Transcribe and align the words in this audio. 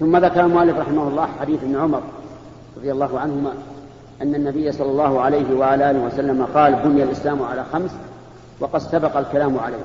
ثم 0.00 0.16
ذكر 0.16 0.40
المؤلف 0.40 0.78
رحمه 0.78 1.08
الله 1.08 1.28
حديث 1.40 1.62
ابن 1.62 1.76
عمر 1.76 2.02
رضي 2.76 2.92
الله 2.92 3.20
عنهما 3.20 3.52
أن 4.22 4.34
النبي 4.34 4.72
صلى 4.72 4.90
الله 4.90 5.20
عليه 5.20 5.54
وعلى 5.54 5.90
آله 5.90 5.98
وسلم 5.98 6.46
قال 6.54 6.74
بني 6.74 7.02
الإسلام 7.02 7.42
على 7.42 7.64
خمس 7.72 7.90
وقد 8.60 8.80
سبق 8.80 9.16
الكلام 9.16 9.58
عليه 9.58 9.84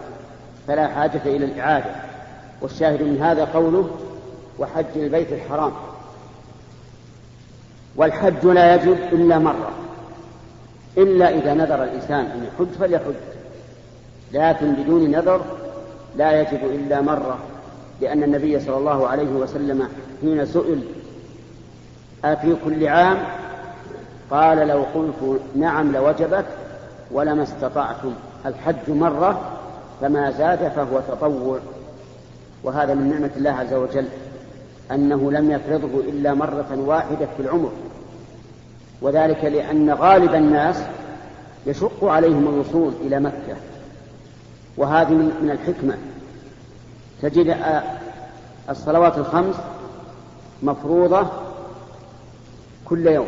فلا 0.67 0.87
حاجة 0.87 1.21
إلى 1.25 1.45
الإعادة 1.45 1.95
والشاهد 2.61 3.01
من 3.01 3.21
هذا 3.21 3.45
قوله 3.45 3.89
وحج 4.59 4.85
البيت 4.95 5.31
الحرام 5.31 5.71
والحج 7.95 8.45
لا 8.45 8.75
يجب 8.75 8.97
إلا 9.11 9.39
مرة 9.39 9.71
إلا 10.97 11.29
إذا 11.29 11.53
نذر 11.53 11.83
الإنسان 11.83 12.25
أن 12.25 12.47
يحج 12.47 12.71
فليحج 12.79 13.13
لكن 14.31 14.73
بدون 14.73 15.11
نذر 15.11 15.41
لا 16.17 16.41
يجب 16.41 16.59
إلا 16.63 17.01
مرة 17.01 17.37
لأن 18.01 18.23
النبي 18.23 18.59
صلى 18.59 18.77
الله 18.77 19.07
عليه 19.07 19.29
وسلم 19.29 19.89
حين 20.21 20.45
سئل 20.45 20.83
أفي 22.25 22.55
كل 22.65 22.87
عام؟ 22.87 23.17
قال 24.31 24.67
لو 24.67 24.85
قلت 24.95 25.39
نعم 25.55 25.91
لوجبت 25.91 26.45
ولما 27.11 27.43
استطعتم. 27.43 28.13
الحج 28.45 28.89
مرة 28.89 29.41
فما 30.01 30.31
زاد 30.31 30.71
فهو 30.75 30.99
تطوع. 31.07 31.59
وهذا 32.63 32.93
من 32.93 33.09
نعمة 33.09 33.31
الله 33.37 33.51
عز 33.51 33.73
وجل 33.73 34.05
أنه 34.91 35.31
لم 35.31 35.51
يفرضه 35.51 35.99
إلا 35.99 36.33
مرة 36.33 36.77
واحدة 36.77 37.27
في 37.37 37.43
العمر. 37.43 37.71
وذلك 39.01 39.45
لأن 39.45 39.89
غالب 39.93 40.35
الناس 40.35 40.83
يشق 41.65 42.05
عليهم 42.05 42.47
الوصول 42.47 42.93
إلى 43.01 43.19
مكة. 43.19 43.55
وهذه 44.77 45.13
من 45.13 45.49
الحكمة. 45.51 45.97
تجد 47.23 47.57
الصلوات 48.69 49.17
الخمس 49.17 49.55
مفروضة 50.63 51.27
كل 52.85 53.07
يوم 53.07 53.27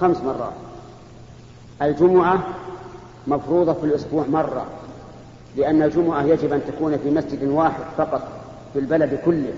خمس 0.00 0.16
مرات. 0.16 0.52
الجمعة 1.82 2.38
مفروضة 3.26 3.72
في 3.72 3.84
الأسبوع 3.84 4.24
مرة 4.26 4.66
لأن 5.56 5.82
الجمعة 5.82 6.22
يجب 6.22 6.52
أن 6.52 6.60
تكون 6.68 6.96
في 6.96 7.10
مسجد 7.10 7.44
واحد 7.44 7.82
فقط 7.98 8.28
في 8.72 8.78
البلد 8.78 9.20
كله. 9.24 9.52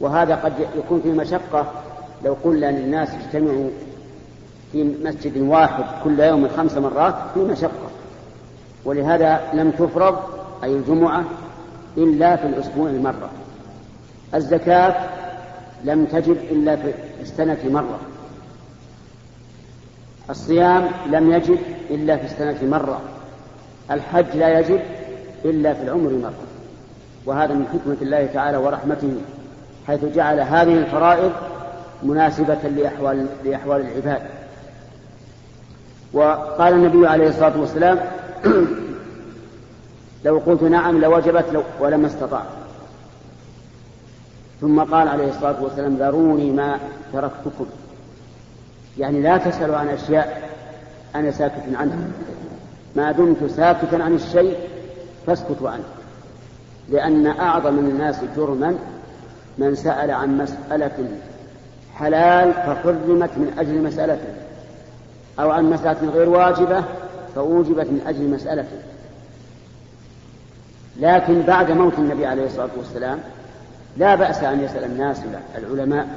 وهذا 0.00 0.34
قد 0.34 0.52
يكون 0.76 1.00
في 1.00 1.12
مشقة 1.12 1.72
لو 2.24 2.36
قلنا 2.44 2.66
للناس 2.66 3.08
اجتمعوا 3.14 3.70
في 4.72 4.84
مسجد 5.04 5.38
واحد 5.38 5.84
كل 6.04 6.20
يوم 6.20 6.48
خمس 6.56 6.76
مرات 6.76 7.14
في 7.34 7.40
مشقة. 7.40 7.88
ولهذا 8.84 9.40
لم 9.52 9.70
تفرض 9.70 10.18
أي 10.64 10.72
الجمعة 10.72 11.24
إلا 11.98 12.36
في 12.36 12.46
الأسبوع 12.46 12.90
مرة 12.90 13.30
الزكاة 14.34 14.94
لم 15.84 16.04
تجب 16.04 16.36
إلا 16.50 16.76
في 16.76 16.92
السنة 17.20 17.58
مرة. 17.64 18.00
الصيام 20.30 20.88
لم 21.10 21.32
يجب 21.32 21.58
إلا 21.90 22.16
في 22.16 22.24
السنة 22.24 22.70
مرة. 22.70 23.00
الحج 23.90 24.36
لا 24.36 24.58
يجب 24.58 24.80
إلا 25.44 25.74
في 25.74 25.82
العمر 25.82 26.10
مرة 26.10 26.44
وهذا 27.26 27.54
من 27.54 27.66
حكمة 27.72 27.96
الله 28.02 28.26
تعالى 28.34 28.56
ورحمته 28.56 29.12
حيث 29.86 30.04
جعل 30.04 30.40
هذه 30.40 30.74
الفرائض 30.78 31.32
مناسبة 32.02 32.68
لأحوال, 32.76 33.26
لأحوال 33.44 33.80
العباد. 33.80 34.22
وقال 36.12 36.74
النبي 36.74 37.06
عليه 37.06 37.28
الصلاة 37.28 37.60
والسلام 37.60 37.98
لو 40.24 40.38
قلت 40.46 40.62
نعم 40.62 41.00
لوجبت 41.00 41.44
لو 41.52 41.62
ولما 41.80 42.06
استطعت. 42.06 42.46
ثم 44.60 44.80
قال 44.80 45.08
عليه 45.08 45.28
الصلاة 45.28 45.62
والسلام 45.62 45.96
ذروني 45.96 46.50
ما 46.50 46.78
تركتكم. 47.12 47.66
يعني 48.98 49.22
لا 49.22 49.38
تسألوا 49.38 49.76
عن 49.76 49.88
أشياء 49.88 50.50
أنا 51.14 51.30
ساكت 51.30 51.62
عنها. 51.74 51.98
ما 52.96 53.12
دمت 53.12 53.44
ساكتا 53.44 53.96
عن 53.96 54.14
الشيء 54.14 54.56
فاسكتوا 55.26 55.70
عنه. 55.70 55.84
لأن 56.88 57.26
أعظم 57.26 57.78
الناس 57.78 58.16
جرما 58.36 58.74
من 59.58 59.74
سأل 59.74 60.10
عن 60.10 60.38
مسألة 60.38 61.08
حلال 61.94 62.52
فحرمت 62.52 63.30
من 63.36 63.54
أجل 63.58 63.82
مسألته 63.82 64.34
أو 65.40 65.50
عن 65.50 65.70
مسألة 65.70 66.10
غير 66.10 66.28
واجبة 66.28 66.84
فأوجبت 67.34 67.86
من 67.86 68.00
أجل 68.06 68.30
مسألته 68.30 68.78
لكن 70.98 71.42
بعد 71.42 71.70
موت 71.70 71.98
النبي 71.98 72.26
عليه 72.26 72.46
الصلاة 72.46 72.68
والسلام 72.76 73.18
لا 73.96 74.14
بأس 74.14 74.42
أن 74.42 74.60
يسأل 74.60 74.84
الناس 74.84 75.20
العلماء 75.58 76.08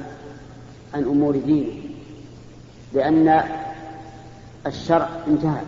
عن 0.93 1.03
أمور 1.03 1.35
دينه 1.45 1.73
لأن 2.93 3.43
الشرع 4.67 5.09
انتهى. 5.27 5.61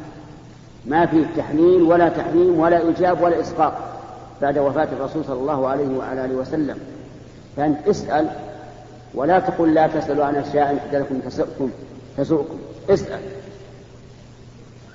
ما 0.85 1.06
فيه 1.06 1.25
تحليل 1.38 1.81
ولا 1.81 2.09
تحريم 2.09 2.59
ولا 2.59 2.81
إيجاب 2.81 3.22
ولا 3.22 3.40
إسقاط 3.40 3.74
بعد 4.41 4.57
وفاة 4.57 4.88
الرسول 5.00 5.25
صلى 5.25 5.40
الله 5.40 5.68
عليه 5.68 5.97
وعلى 5.97 6.25
آله 6.25 6.35
وسلم. 6.35 6.78
فأنت 7.57 7.88
اسأل 7.88 8.30
ولا 9.13 9.40
تقل 9.40 9.74
لا 9.74 9.88
تسألوا 9.88 10.25
عن 10.25 10.35
أشياء 10.35 10.90
لكم 10.94 11.19
تسؤكم 11.19 11.69
تسؤكم. 12.18 12.57
اسأل. 12.90 13.19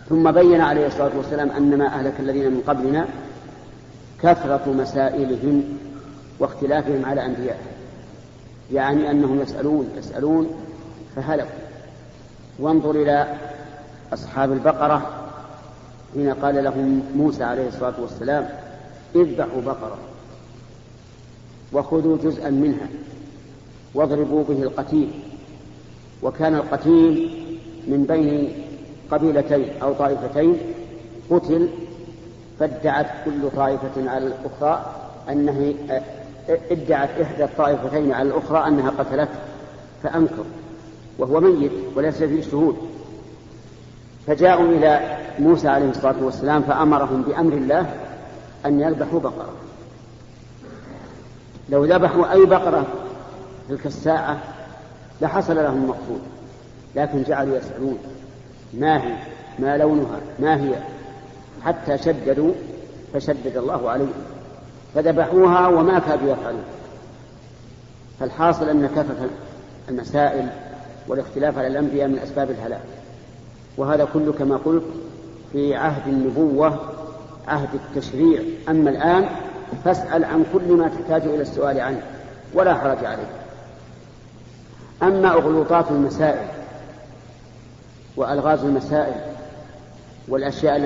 ثم 0.09 0.31
بين 0.31 0.61
عليه 0.61 0.87
الصلاة 0.87 1.11
والسلام 1.17 1.51
أن 1.51 1.79
ما 1.79 1.87
أهلك 1.87 2.15
الذين 2.21 2.51
من 2.51 2.63
قبلنا 2.67 3.07
كثرة 4.23 4.73
مسائلهم 4.73 5.65
واختلافهم 6.39 7.05
على 7.05 7.27
أنبيائهم. 7.27 7.73
يعني 8.73 9.11
أنهم 9.11 9.41
يسألون 9.41 9.89
يسألون 9.99 10.51
فهلكوا. 11.17 11.51
وانظر 12.59 12.91
إلى 12.91 13.37
أصحاب 14.13 14.53
البقرة 14.53 15.29
حين 16.15 16.35
قال 16.35 16.65
لهم 16.65 17.03
موسى 17.17 17.45
عليه 17.45 17.69
الصلاة 17.69 17.95
والسلام 18.01 18.49
اذبحوا 19.17 19.63
بقرة 19.63 19.99
وخذوا 21.73 22.17
جزءا 22.25 22.51
منها 22.51 22.89
واضربوا 23.95 24.45
به 24.45 24.63
القتيل. 24.63 25.11
وكان 26.23 26.55
القتيل 26.55 27.45
من 27.87 28.05
بين 28.05 28.53
قبيلتين 29.11 29.83
أو 29.83 29.93
طائفتين 29.93 30.57
قتل 31.31 31.69
فادعت 32.61 33.07
كل 33.25 33.51
طائفة 33.57 34.11
على 34.11 34.27
الأخرى 34.27 34.95
أنه 35.29 35.75
ادعت 36.71 37.09
إحدى 37.23 37.45
الطائفتين 37.45 38.13
على 38.13 38.29
الأخرى 38.29 38.69
أنها 38.69 38.91
قتلته 38.91 39.39
فأنكر 40.03 40.45
وهو 41.19 41.41
ميت 41.41 41.73
وليس 41.97 42.23
فيه 42.23 42.43
شهود. 42.43 42.77
فجاءوا 44.27 44.69
إلى 44.69 45.19
موسى 45.39 45.69
عليه 45.69 45.91
الصلاة 45.91 46.15
والسلام 46.21 46.63
فأمرهم 46.63 47.23
بأمر 47.23 47.53
الله 47.53 47.87
أن 48.67 48.81
يذبحوا 48.81 49.21
بقرة. 49.21 49.53
لو 51.69 51.85
ذبحوا 51.85 52.33
أي 52.33 52.45
بقرة 52.45 52.87
تلك 53.69 53.87
الساعة 53.87 54.39
لحصل 55.21 55.57
لهم 55.57 55.83
المقصود 55.83 56.21
لكن 56.97 57.23
جعلوا 57.23 57.57
يسألون 57.57 57.99
ما 58.75 59.03
هي؟ 59.03 59.17
ما 59.59 59.77
لونها؟ 59.77 60.21
ما 60.39 60.57
هي؟ 60.57 60.75
حتى 61.65 61.99
شددوا 61.99 62.53
فشدد 63.13 63.57
الله 63.57 63.91
عليهم. 63.91 64.13
فذبحوها 64.95 65.69
وما 65.69 65.99
كادوا 65.99 66.33
يفعلون. 66.33 66.65
فالحاصل 68.21 68.69
أن 68.69 68.87
كثرة 68.87 69.29
المسائل 69.89 70.49
والاختلاف 71.09 71.59
على 71.59 71.67
الأنبياء 71.67 72.09
من 72.09 72.19
أسباب 72.19 72.51
الهلاك. 72.51 72.83
وهذا 73.77 74.09
كله 74.15 74.33
كما 74.33 74.57
قلت 74.57 74.85
في 75.53 75.75
عهد 75.75 76.09
النبوة 76.09 76.79
عهد 77.49 77.69
التشريع. 77.75 78.43
أما 78.69 78.91
الآن 78.91 79.29
فاسأل 79.85 80.25
عن 80.25 80.45
كل 80.53 80.73
ما 80.73 80.89
تحتاج 80.89 81.23
إلى 81.23 81.43
السؤال 81.43 81.81
عنه 81.81 82.03
ولا 82.55 82.75
حرج 82.75 83.05
عليه. 83.05 83.31
أما 85.03 85.29
أغلوطات 85.29 85.91
المسائل 85.91 86.47
وألغاز 88.17 88.65
المسائل 88.65 89.15
والأشياء 90.29 90.77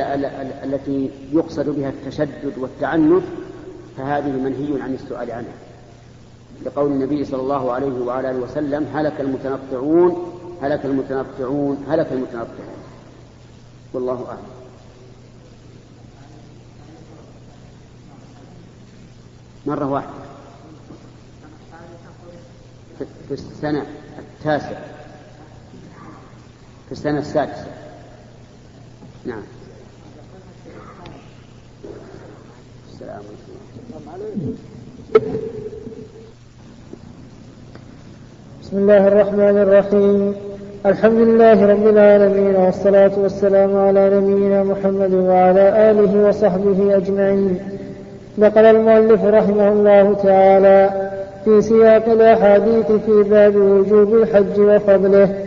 التي 0.65 1.11
يقصد 1.33 1.69
بها 1.69 1.89
التشدد 1.89 2.59
والتعنت 2.59 3.23
فهذه 3.97 4.31
منهي 4.31 4.83
عن 4.83 4.95
السؤال 4.95 5.31
عنها. 5.31 5.53
لقول 6.65 6.93
النبي 6.93 7.25
صلى 7.25 7.41
الله 7.41 7.73
عليه 7.73 8.05
وعلى 8.05 8.31
آله 8.31 8.39
وسلم 8.39 8.87
هلك 8.95 9.21
المتنطعون 9.21 10.33
هلك 10.63 10.85
المتنطعون 10.85 11.85
هلك 11.89 12.13
المتنطعون. 12.13 12.77
والله 13.93 14.27
أعلم. 14.29 14.63
مرة 19.67 19.91
واحدة. 19.91 20.11
في 23.29 23.35
السنة 23.35 23.87
التاسعة 24.19 24.85
في 26.87 26.93
السنة 26.93 27.19
السادسة. 27.19 27.82
نعم. 29.27 29.43
السلام 32.93 33.23
عليكم. 34.13 34.55
بسم 38.63 38.77
الله 38.77 39.09
الرحمن 39.09 39.59
الرحيم. 39.59 40.35
الحمد 40.87 41.13
لله 41.13 41.67
رب 41.67 41.87
العالمين 41.87 42.57
والصلاة 42.57 43.11
والسلام 43.19 43.77
على 43.77 44.21
نبينا 44.21 44.63
محمد 44.63 45.13
وعلى 45.15 45.91
آله 45.91 46.29
وصحبه 46.29 46.97
أجمعين. 46.97 47.59
نقل 48.39 48.65
المؤلف 48.65 49.25
رحمه 49.25 49.69
الله 49.69 50.15
تعالى 50.15 51.11
في 51.45 51.63
سياق 51.63 52.09
الأحاديث 52.09 52.87
في 52.87 53.23
باب 53.23 53.57
وجوب 53.57 54.15
الحج 54.15 54.61
وفضله. 54.61 55.42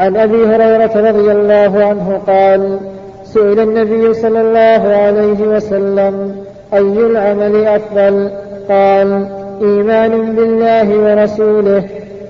عن 0.00 0.16
أبي 0.16 0.46
هريرة 0.46 1.10
رضي 1.10 1.32
الله 1.32 1.84
عنه 1.84 2.20
قال 2.26 2.78
سئل 3.24 3.60
النبي 3.60 4.14
صلى 4.14 4.40
الله 4.40 4.96
عليه 4.96 5.48
وسلم 5.56 6.36
أي 6.74 6.80
العمل 6.80 7.66
أفضل؟ 7.66 8.30
قال 8.68 9.26
إيمان 9.62 10.34
بالله 10.36 10.98
ورسوله. 10.98 11.84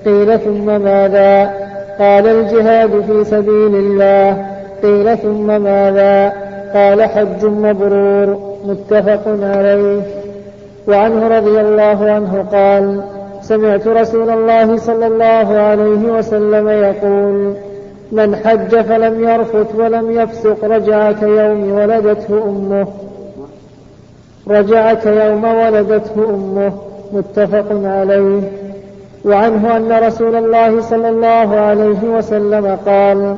قيل 0.05 0.39
ثم 0.39 0.65
ماذا؟ 0.65 1.53
قال 1.99 2.27
الجهاد 2.27 3.03
في 3.07 3.23
سبيل 3.23 3.75
الله. 3.75 4.45
قيل 4.83 5.17
ثم 5.17 5.61
ماذا؟ 5.61 6.33
قال 6.73 7.03
حج 7.03 7.45
مبرور. 7.45 8.57
متفق 8.65 9.21
عليه. 9.43 10.01
وعنه 10.87 11.37
رضي 11.37 11.59
الله 11.61 12.11
عنه 12.11 12.45
قال 12.51 13.01
سمعت 13.47 13.87
رسول 13.87 14.29
الله 14.29 14.77
صلى 14.77 15.07
الله 15.07 15.57
عليه 15.57 16.11
وسلم 16.11 16.69
يقول 16.69 17.53
من 18.11 18.35
حج 18.35 18.75
فلم 18.81 19.29
يرفث 19.29 19.75
ولم 19.75 20.11
يفسق 20.11 20.57
رجع 20.63 21.11
كيوم 21.11 21.71
ولدته 21.71 22.43
أمه. 22.45 22.87
رجع 24.47 24.93
كيوم 24.93 25.43
ولدته 25.43 26.29
أمه 26.29 26.71
متفق 27.13 27.65
عليه. 27.71 28.41
وعنه 29.25 29.77
أن 29.77 29.91
رسول 29.91 30.35
الله 30.35 30.81
صلى 30.81 31.09
الله 31.09 31.59
عليه 31.59 32.17
وسلم 32.17 32.77
قال 32.85 33.35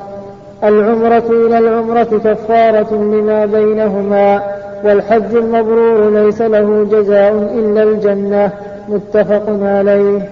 العمرة 0.63 1.23
إلى 1.29 1.57
العمرة 1.57 2.03
كفارة 2.03 2.93
لما 2.93 3.45
بينهما 3.45 4.41
والحج 4.83 5.35
المبرور 5.35 6.09
ليس 6.09 6.41
له 6.41 6.87
جزاء 6.91 7.33
إلا 7.33 7.83
الجنة. 7.83 8.51
متفق 8.89 9.43
عليه. 9.61 10.29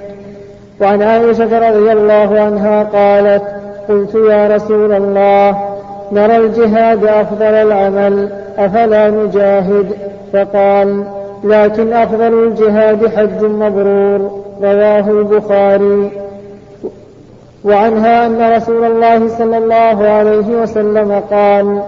وعن 0.81 1.01
عائشة 1.01 1.69
رضي 1.69 1.91
الله 1.91 2.39
عنها 2.39 2.83
قالت 2.83 3.43
قلت 3.89 4.15
يا 4.15 4.55
رسول 4.55 4.93
الله 4.93 5.57
نرى 6.11 6.37
الجهاد 6.37 7.05
أفضل 7.05 7.45
العمل 7.45 8.29
أفلا 8.57 9.09
نجاهد؟ 9.09 9.87
فقال 10.33 11.03
لكن 11.43 11.93
أفضل 11.93 12.43
الجهاد 12.43 13.07
حج 13.07 13.43
مبرور 13.43 14.31
رواه 14.61 15.09
البخاري. 15.09 16.09
وعنها 17.65 18.25
أن 18.25 18.55
رسول 18.55 18.85
الله 18.85 19.27
صلى 19.27 19.57
الله 19.57 20.09
عليه 20.09 20.61
وسلم 20.61 21.21
قال 21.31 21.81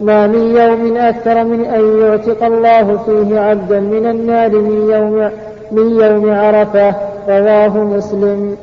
ما 0.00 0.26
من 0.26 0.56
يوم 0.56 0.96
أكثر 0.96 1.44
من 1.44 1.64
أن 1.64 2.00
يعتق 2.00 2.44
الله 2.44 2.98
فيه 3.06 3.40
عبدا 3.40 3.80
من 3.80 4.06
النار 4.06 4.50
من 4.50 4.90
يوم 4.90 5.30
من 5.72 6.00
يوم 6.00 6.34
عرفة 6.34 6.94
رواه 7.28 7.84
مسلم. 7.84 8.56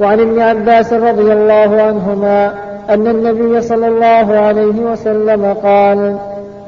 وعن 0.00 0.20
ابن 0.20 0.40
عباس 0.40 0.92
رضي 0.92 1.32
الله 1.32 1.82
عنهما 1.82 2.54
أن 2.90 3.06
النبي 3.06 3.60
صلى 3.60 3.88
الله 3.88 4.36
عليه 4.36 4.80
وسلم 4.92 5.54
قال 5.62 6.18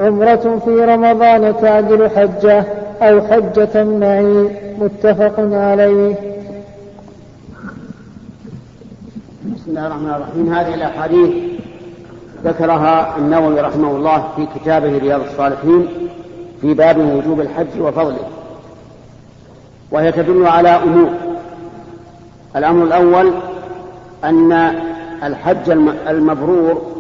عمرة 0.01 0.61
في 0.65 0.71
رمضان 0.71 1.55
تعدل 1.63 2.11
حجة 2.11 2.65
أو 3.03 3.21
حجة 3.21 3.85
معي. 3.85 4.49
متفق 4.79 5.35
عليه. 5.39 6.15
بسم 9.55 9.69
الله 9.69 9.87
الرحمن 9.87 10.11
الرحيم. 10.11 10.53
هذه 10.55 10.75
الأحاديث 10.75 11.31
ذكرها 12.45 13.17
النووي 13.19 13.61
رحمه 13.61 13.91
الله 13.91 14.25
في 14.37 14.47
كتابه 14.55 14.99
رياض 14.99 15.21
الصالحين 15.21 15.87
في 16.61 16.75
باب 16.75 16.99
وجوب 16.99 17.41
الحج 17.41 17.81
وفضله. 17.81 18.42
وهي 19.93 20.13
تدل 20.13 20.47
على 20.47 20.69
أمور. 20.69 21.11
الأمر 22.57 22.85
الأول 22.85 23.33
أن 24.25 24.53
الحج 25.23 25.71
المبرور 26.09 26.93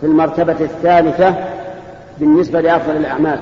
في 0.00 0.06
المرتبة 0.06 0.56
الثالثة 0.60 1.34
بالنسبة 2.20 2.60
لأفضل 2.60 2.96
الأعمال. 2.96 3.38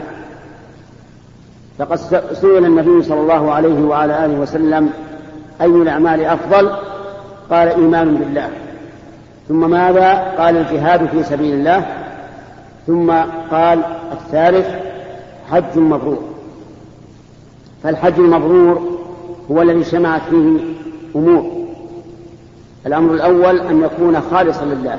فقد 1.78 1.96
سئل 2.32 2.64
النبي 2.64 3.02
صلى 3.02 3.20
الله 3.20 3.52
عليه 3.52 3.84
وعلى 3.84 4.24
آله 4.24 4.40
وسلم 4.40 4.90
أي 5.60 5.66
الأعمال 5.66 6.24
أفضل؟ 6.24 6.70
قال 7.50 7.68
إيمان 7.68 8.14
بالله. 8.14 8.48
ثم 9.48 9.70
ماذا؟ 9.70 10.34
قال 10.38 10.56
الجهاد 10.56 11.06
في 11.06 11.22
سبيل 11.22 11.54
الله. 11.54 11.86
ثم 12.86 13.12
قال 13.50 13.80
الثالث 14.12 14.66
حج 15.50 15.78
مبرور. 15.78 16.22
فالحج 17.82 18.18
المبرور 18.18 18.93
هو 19.50 19.62
الذي 19.62 19.78
اجتمعت 19.78 20.22
فيه 20.30 20.58
أمور. 21.16 21.64
الأمر 22.86 23.14
الأول 23.14 23.60
أن 23.60 23.82
يكون 23.82 24.20
خالصا 24.20 24.64
لله 24.64 24.96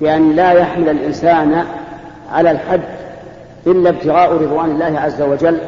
بأن 0.00 0.32
لا 0.32 0.52
يحمل 0.52 0.88
الإنسان 0.88 1.64
على 2.32 2.50
الحج 2.50 2.80
إلا 3.66 3.90
ابتغاء 3.90 4.32
رضوان 4.32 4.70
الله 4.70 5.00
عز 5.00 5.22
وجل 5.22 5.58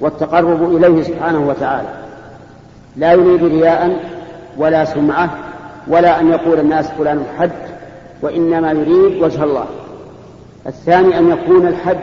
والتقرب 0.00 0.76
إليه 0.76 1.02
سبحانه 1.02 1.48
وتعالى. 1.48 1.88
لا 2.96 3.12
يريد 3.12 3.44
رياء 3.44 3.96
ولا 4.58 4.84
سمعة 4.84 5.30
ولا 5.88 6.20
أن 6.20 6.30
يقول 6.30 6.60
الناس 6.60 6.90
فلان 6.90 7.24
حج 7.38 7.50
وإنما 8.22 8.72
يريد 8.72 9.22
وجه 9.22 9.44
الله. 9.44 9.64
الثاني 10.66 11.18
أن 11.18 11.30
يكون 11.30 11.66
الحج 11.66 11.96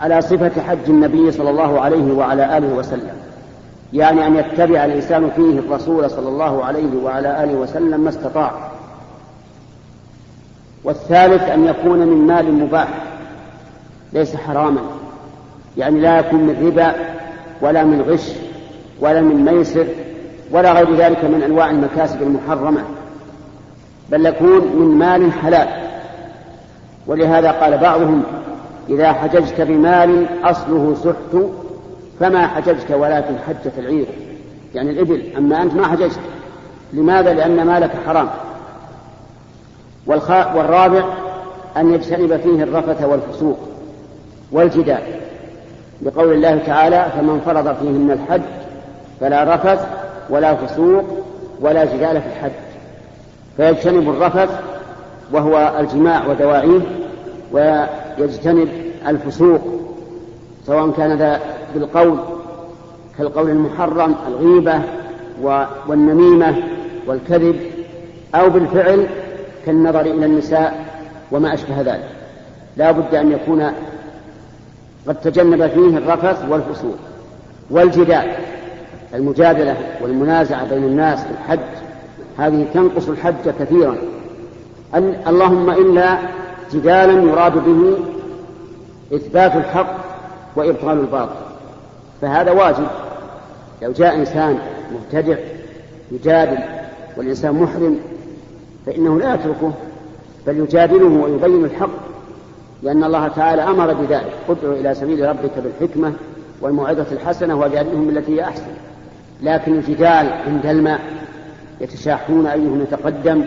على 0.00 0.20
صفة 0.20 0.62
حج 0.62 0.78
النبي 0.88 1.32
صلى 1.32 1.50
الله 1.50 1.80
عليه 1.80 2.12
وعلى 2.12 2.58
آله 2.58 2.74
وسلم. 2.74 3.25
يعني 3.92 4.26
أن 4.26 4.36
يتبع 4.36 4.84
الإنسان 4.84 5.30
فيه 5.36 5.58
الرسول 5.58 6.10
صلى 6.10 6.28
الله 6.28 6.64
عليه 6.64 7.02
وعلى 7.04 7.44
آله 7.44 7.54
وسلم 7.54 8.00
ما 8.00 8.08
استطاع. 8.08 8.52
والثالث 10.84 11.42
أن 11.42 11.64
يكون 11.64 11.98
من 11.98 12.26
مال 12.26 12.52
مباح 12.52 12.88
ليس 14.12 14.36
حراما. 14.36 14.80
يعني 15.76 16.00
لا 16.00 16.18
يكون 16.18 16.40
من 16.40 16.66
ربا 16.66 16.92
ولا 17.60 17.84
من 17.84 18.02
غش 18.02 18.30
ولا 19.00 19.20
من 19.20 19.44
ميسر 19.44 19.86
ولا 20.50 20.72
غير 20.72 20.96
ذلك 20.96 21.24
من 21.24 21.42
أنواع 21.42 21.70
المكاسب 21.70 22.22
المحرمة. 22.22 22.82
بل 24.10 24.26
يكون 24.26 24.60
من 24.76 24.98
مال 24.98 25.32
حلال. 25.32 25.68
ولهذا 27.06 27.50
قال 27.50 27.78
بعضهم 27.78 28.22
إذا 28.88 29.12
حججت 29.12 29.60
بمال 29.60 30.26
أصله 30.44 30.94
سحت 31.04 31.42
فما 32.20 32.46
حججت 32.46 32.90
ولكن 32.90 33.34
حجة 33.48 33.72
العير. 33.78 34.06
يعني 34.74 34.90
الإبل 34.90 35.22
أما 35.36 35.62
أنت 35.62 35.74
ما 35.74 35.86
حججت. 35.86 36.20
لماذا؟ 36.92 37.34
لأن 37.34 37.66
مالك 37.66 37.90
حرام. 38.06 38.28
والرابع 40.06 41.04
أن 41.76 41.94
يجتنب 41.94 42.36
فيه 42.36 42.62
الرفث 42.62 43.04
والفسوق 43.04 43.58
والجدال. 44.52 45.02
لقول 46.02 46.32
الله 46.32 46.58
تعالى 46.66 47.06
فمن 47.16 47.40
فرض 47.46 47.76
فيهن 47.76 48.10
الحج 48.10 48.42
فلا 49.20 49.54
رفث 49.54 49.86
ولا 50.30 50.54
فسوق 50.54 51.04
ولا 51.60 51.84
جدال 51.84 52.22
في 52.22 52.28
الحج 52.28 52.52
فيجتنب 53.56 54.08
الرفث 54.08 54.50
وهو 55.32 55.72
الجماع 55.80 56.26
ودواعيه 56.26 56.80
ويجتنب 57.52 58.68
الفسوق 59.08 59.60
سواء 60.66 60.90
كان 60.90 61.18
ذا 61.18 61.40
بالقول 61.74 62.18
كالقول 63.18 63.50
المحرم 63.50 64.14
الغيبة 64.28 64.80
والنميمة 65.88 66.56
والكذب 67.06 67.60
أو 68.34 68.50
بالفعل 68.50 69.06
كالنظر 69.66 70.00
إلى 70.00 70.26
النساء 70.26 70.86
وما 71.32 71.54
أشبه 71.54 71.80
ذلك. 71.80 72.08
لا 72.76 72.90
بد 72.90 73.14
أن 73.14 73.32
يكون 73.32 73.72
قد 75.08 75.14
تجنب 75.14 75.66
فيه 75.66 75.98
الرفث 75.98 76.44
والفسوق 76.48 76.96
والجدال. 77.70 78.32
المجادلة 79.14 79.76
والمنازعة 80.02 80.68
بين 80.68 80.84
الناس 80.84 81.24
في 81.24 81.30
الحج 81.30 81.58
هذه 82.38 82.66
تنقص 82.74 83.08
الحج 83.08 83.50
كثيرا. 83.60 83.96
اللهم 85.26 85.70
إلا 85.70 86.18
جدالا 86.72 87.30
يراد 87.30 87.52
به 87.52 87.98
إثبات 89.16 89.56
الحق 89.56 89.96
وإبطال 90.56 91.00
الباطل. 91.00 91.45
فهذا 92.20 92.50
واجب. 92.50 92.86
لو 93.82 93.92
جاء 93.92 94.14
إنسان 94.14 94.58
مبتدع 94.94 95.36
يجادل 96.12 96.58
والإنسان 97.16 97.54
محرم 97.54 97.98
فإنه 98.86 99.18
لا 99.18 99.34
يتركه 99.34 99.72
بل 100.46 100.58
يجادله 100.58 101.22
ويبين 101.22 101.64
الحق 101.64 101.90
لأن 102.82 103.04
الله 103.04 103.28
تعالى 103.28 103.62
أمر 103.62 103.92
بذلك. 103.94 104.32
ادع 104.48 104.72
إلى 104.72 104.94
سبيل 104.94 105.28
ربك 105.28 105.52
بالحكمة 105.58 106.12
والموعظة 106.60 107.06
الحسنة 107.12 107.60
وجادلهم 107.60 108.06
بالتي 108.06 108.36
هي 108.36 108.44
أحسن. 108.44 108.72
لكن 109.42 109.74
الجدال 109.74 110.32
عند 110.46 110.66
الماء 110.66 111.00
يتشاحون 111.80 112.46
أيهم 112.46 112.82
يتقدم 112.82 113.44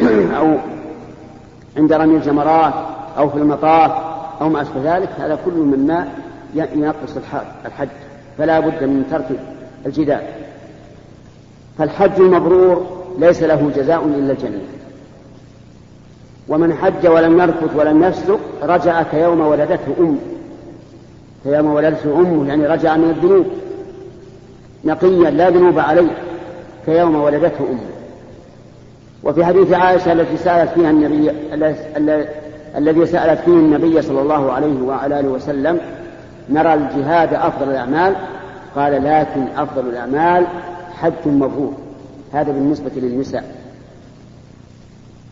أو 0.38 0.56
عند 1.76 1.92
رمي 1.92 2.16
الجمرات 2.16 2.74
أو 3.18 3.30
في 3.30 3.36
المطاف 3.36 3.92
أو 4.40 4.48
ما 4.48 4.62
أشبه 4.62 4.96
ذلك 4.96 5.08
هذا 5.18 5.38
كله 5.44 5.64
مما 5.64 6.08
ينقص 6.54 7.16
الحج 7.66 7.88
فلا 8.38 8.60
بد 8.60 8.84
من 8.84 9.04
ترك 9.10 9.40
الجدال. 9.86 10.22
فالحج 11.78 12.20
المبرور 12.20 12.86
ليس 13.18 13.42
له 13.42 13.70
جزاء 13.76 14.04
إلا 14.04 14.32
الجنة. 14.32 14.60
ومن 16.48 16.74
حج 16.74 17.06
ولم 17.06 17.40
يرفث 17.40 17.76
ولم 17.76 18.04
يفسق 18.04 18.40
رجع 18.62 19.02
كيوم 19.02 19.40
ولدته 19.40 19.94
أمه 20.00 20.18
كيوم 21.44 21.66
ولدته 21.66 22.18
أمه 22.18 22.48
يعني 22.48 22.66
رجع 22.66 22.96
من 22.96 23.10
الذنوب. 23.10 23.46
نقيا 24.84 25.30
لا 25.30 25.50
ذنوب 25.50 25.78
عليه. 25.78 26.10
كيوم 26.86 27.14
ولدته 27.14 27.64
أمه 27.70 27.92
وفي 29.24 29.44
حديث 29.44 29.72
عائشة 29.72 30.12
التي 30.12 30.36
سألت 30.36 30.70
فيها 30.70 30.90
النبي 30.90 31.30
الذي 32.76 33.06
سألت 33.06 33.40
فيه 33.40 33.52
النبي 33.52 34.02
صلى 34.02 34.20
الله 34.20 34.52
عليه 34.52 34.82
وعلى 34.82 35.20
آله 35.20 35.28
وسلم 35.28 35.80
نرى 36.50 36.74
الجهاد 36.74 37.34
أفضل 37.34 37.70
الأعمال. 37.70 38.14
قال 38.76 38.92
لكن 38.92 39.44
أفضل 39.56 39.88
الأعمال 39.88 40.46
حج 41.00 41.12
مبرور. 41.26 41.74
هذا 42.32 42.52
بالنسبة 42.52 42.90
للنساء. 42.96 43.54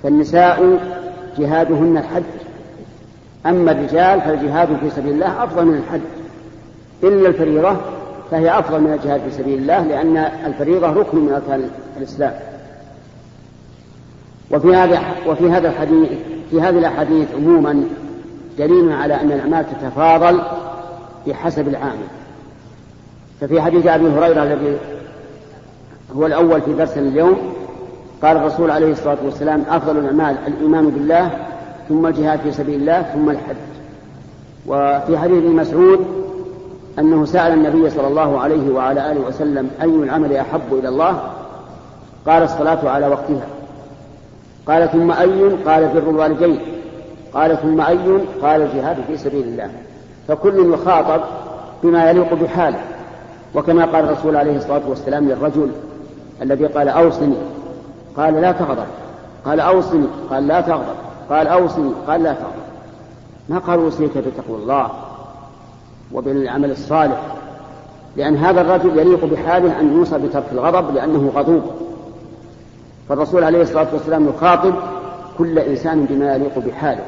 فالنساء 0.03 0.79
جهادهن 1.39 1.97
الحج. 1.97 2.23
أما 3.47 3.73
الرجال 3.73 4.21
فالجهاد 4.21 4.69
في 4.77 4.91
سبيل 4.91 5.13
الله 5.13 5.45
أفضل 5.45 5.65
من 5.65 5.75
الحج. 5.75 6.01
إلا 7.03 7.29
الفريضة 7.29 7.77
فهي 8.31 8.59
أفضل 8.59 8.81
من 8.81 8.93
الجهاد 8.93 9.21
في 9.21 9.31
سبيل 9.31 9.59
الله 9.59 9.83
لأن 9.83 10.17
الفريضة 10.47 10.91
ركن 10.91 11.19
من 11.19 11.33
أركان 11.33 11.71
الإسلام. 11.97 12.35
وفي 14.51 14.77
هذا 14.77 15.01
وفي 15.27 15.51
هذا 15.51 15.69
الحديث 15.69 16.09
في 16.51 16.61
هذه 16.61 16.79
الأحاديث 16.79 17.29
عموما 17.35 17.85
دليل 18.59 18.93
على 18.93 19.15
أن 19.15 19.33
الأعمال 19.33 19.67
تتفاضل 19.71 20.41
بحسب 21.27 21.69
العامل. 21.69 22.07
ففي 23.41 23.61
حديث 23.61 23.87
أبي 23.87 24.09
هريرة 24.09 24.43
الذي 24.43 24.79
هو 26.17 26.27
الأول 26.27 26.63
في 26.63 26.73
درس 26.73 26.99
اليوم 26.99 27.55
قال 28.23 28.37
الرسول 28.37 28.71
عليه 28.71 28.93
الصلاة 28.93 29.19
والسلام 29.25 29.65
أفضل 29.71 29.99
الأعمال 29.99 30.37
الإيمان 30.47 30.91
بالله 30.91 31.31
ثم 31.89 32.07
الجهاد 32.07 32.41
في 32.41 32.53
سبيل 32.53 32.81
الله 32.81 33.03
ثم 33.03 33.31
الحج. 33.31 33.57
وفي 34.67 35.19
حديث 35.19 35.45
ابن 35.45 35.57
مسعود 35.57 36.07
أنه 36.99 37.25
سأل 37.25 37.53
النبي 37.53 37.91
صلى 37.91 38.07
الله 38.07 38.41
عليه 38.41 38.73
وعلى 38.75 39.13
آله 39.13 39.21
وسلم 39.21 39.71
أي 39.83 39.89
العمل 39.89 40.37
أحب 40.37 40.73
إلى 40.73 40.89
الله؟ 40.89 41.23
قال 42.27 42.43
الصلاة 42.43 42.89
على 42.89 43.09
وقتها. 43.09 43.47
قال 44.67 44.93
ثم 44.93 45.13
أي؟ 45.13 45.49
قال 45.67 45.89
بر 45.89 46.11
الوالدين 46.11 46.61
قال 47.35 47.59
ثم 47.63 47.81
أي؟ 47.81 48.19
قال 48.43 48.63
الجهاد 48.63 48.97
في 49.07 49.17
سبيل 49.17 49.43
الله. 49.43 49.71
فكل 50.29 50.75
يخاطب 50.75 51.21
بما 51.83 52.11
يليق 52.11 52.35
بحاله. 52.35 52.81
وكما 53.55 53.85
قال 53.85 54.05
الرسول 54.05 54.37
عليه 54.37 54.57
الصلاة 54.57 54.83
والسلام 54.89 55.29
للرجل 55.29 55.71
الذي 56.43 56.67
قال 56.67 56.89
أوصني 56.89 57.37
قال 58.17 58.35
لا 58.35 58.53
تغضب. 58.53 58.87
قال 59.45 59.61
أوصني 59.61 60.07
قال 60.31 60.47
لا 60.47 60.61
تغضب. 60.61 60.97
قال 61.31 61.47
أوصني 61.47 61.93
قال 62.07 62.23
لا 62.23 62.33
تغضب. 62.33 62.61
ما 63.49 63.59
قال 63.59 63.81
أوصيك 63.81 64.19
بتقوى 64.19 64.59
الله 64.63 64.91
وبالعمل 66.13 66.71
الصالح؟ 66.71 67.21
لأن 68.17 68.37
هذا 68.37 68.61
الرجل 68.61 68.99
يليق 68.99 69.25
بحاله 69.25 69.81
أن 69.81 69.97
يوصى 69.97 70.19
بترك 70.19 70.45
الغضب 70.53 70.95
لأنه 70.95 71.33
غضوب. 71.35 71.63
فالرسول 73.09 73.45
عليه 73.45 73.63
الصلاة 73.63 73.87
والسلام 73.93 74.29
يخاطب 74.29 74.75
كل 75.39 75.59
إنسان 75.59 76.05
بما 76.05 76.35
يليق 76.35 76.59
بحاله. 76.59 77.03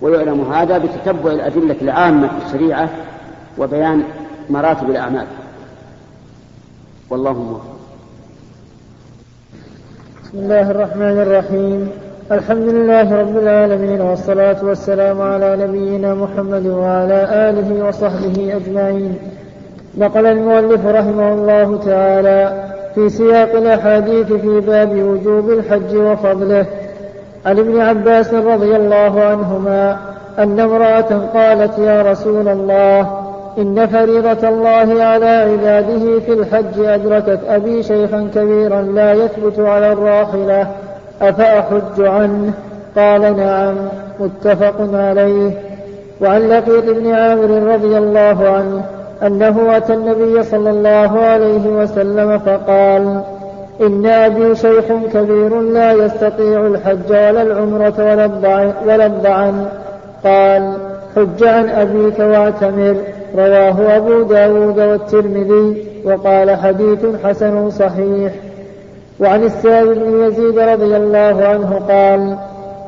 ويعلم 0.00 0.52
هذا 0.52 0.78
بتتبع 0.78 1.30
الأدلة 1.30 1.76
العامة 1.82 2.28
في 2.28 2.46
الشريعة 2.46 2.88
وبيان 3.58 4.02
مراتب 4.50 4.90
الأعمال. 4.90 5.26
والله 7.10 7.32
موفق. 7.32 7.74
بسم 10.24 10.38
الله 10.38 10.70
الرحمن 10.70 11.20
الرحيم. 11.20 11.90
الحمد 12.32 12.68
لله 12.68 13.20
رب 13.20 13.36
العالمين 13.36 14.00
والصلاة 14.00 14.64
والسلام 14.64 15.22
على 15.22 15.56
نبينا 15.66 16.14
محمد 16.14 16.66
وعلى 16.66 17.50
آله 17.50 17.88
وصحبه 17.88 18.56
أجمعين. 18.56 19.18
نقل 19.98 20.26
المؤلف 20.26 20.86
رحمه 20.86 21.32
الله 21.32 21.78
تعالى 21.78 22.70
في 22.94 23.08
سياق 23.08 23.56
الأحاديث 23.56 24.32
في 24.32 24.60
باب 24.60 24.92
وجوب 24.92 25.50
الحج 25.50 25.96
وفضله. 25.96 26.66
عن 27.46 27.58
ابن 27.58 27.80
عباس 27.80 28.34
رضي 28.34 28.76
الله 28.76 29.24
عنهما 29.24 29.98
أن 30.38 30.60
امرأة 30.60 31.28
قالت 31.34 31.78
يا 31.78 32.02
رسول 32.02 32.48
الله 32.48 33.24
إن 33.58 33.86
فريضة 33.86 34.48
الله 34.48 35.04
على 35.04 35.26
عباده 35.26 36.20
في 36.20 36.32
الحج 36.32 36.78
أدركت 36.78 37.40
أبي 37.48 37.82
شيخا 37.82 38.28
كبيرا 38.34 38.82
لا 38.82 39.12
يثبت 39.12 39.58
على 39.58 39.92
الراحلة 39.92 40.66
أفأحج 41.22 42.00
عنه؟ 42.00 42.52
قال 42.96 43.36
نعم 43.36 43.74
متفق 44.20 44.74
عليه. 44.94 45.50
وعن 46.20 46.48
لقيط 46.48 46.84
بن 46.84 47.14
عامر 47.14 47.74
رضي 47.74 47.98
الله 47.98 48.48
عنه 48.48 48.84
أنه 49.22 49.76
أتى 49.76 49.94
النبي 49.94 50.42
صلى 50.42 50.70
الله 50.70 51.20
عليه 51.20 51.68
وسلم 51.68 52.38
فقال 52.38 53.20
إن 53.80 54.06
أبي 54.06 54.54
شيخ 54.54 54.84
كبير 55.12 55.60
لا 55.60 55.92
يستطيع 55.92 56.66
الحج 56.66 57.10
ولا 57.10 57.42
العمرة 57.42 57.94
ولا 58.86 59.06
الضعن. 59.06 59.66
قال 60.24 60.72
حج 61.16 61.44
عن 61.44 61.68
أبيك 61.68 62.18
واعتمر. 62.18 62.96
رواه 63.36 63.96
أبو 63.96 64.22
داود 64.22 64.78
والترمذي 64.78 65.84
وقال 66.04 66.56
حديث 66.56 67.06
حسن 67.24 67.70
صحيح. 67.70 68.32
وعن 69.20 69.42
السائب 69.42 69.88
بن 69.88 70.24
يزيد 70.24 70.58
رضي 70.58 70.96
الله 70.96 71.44
عنه 71.44 71.80
قال 71.88 72.36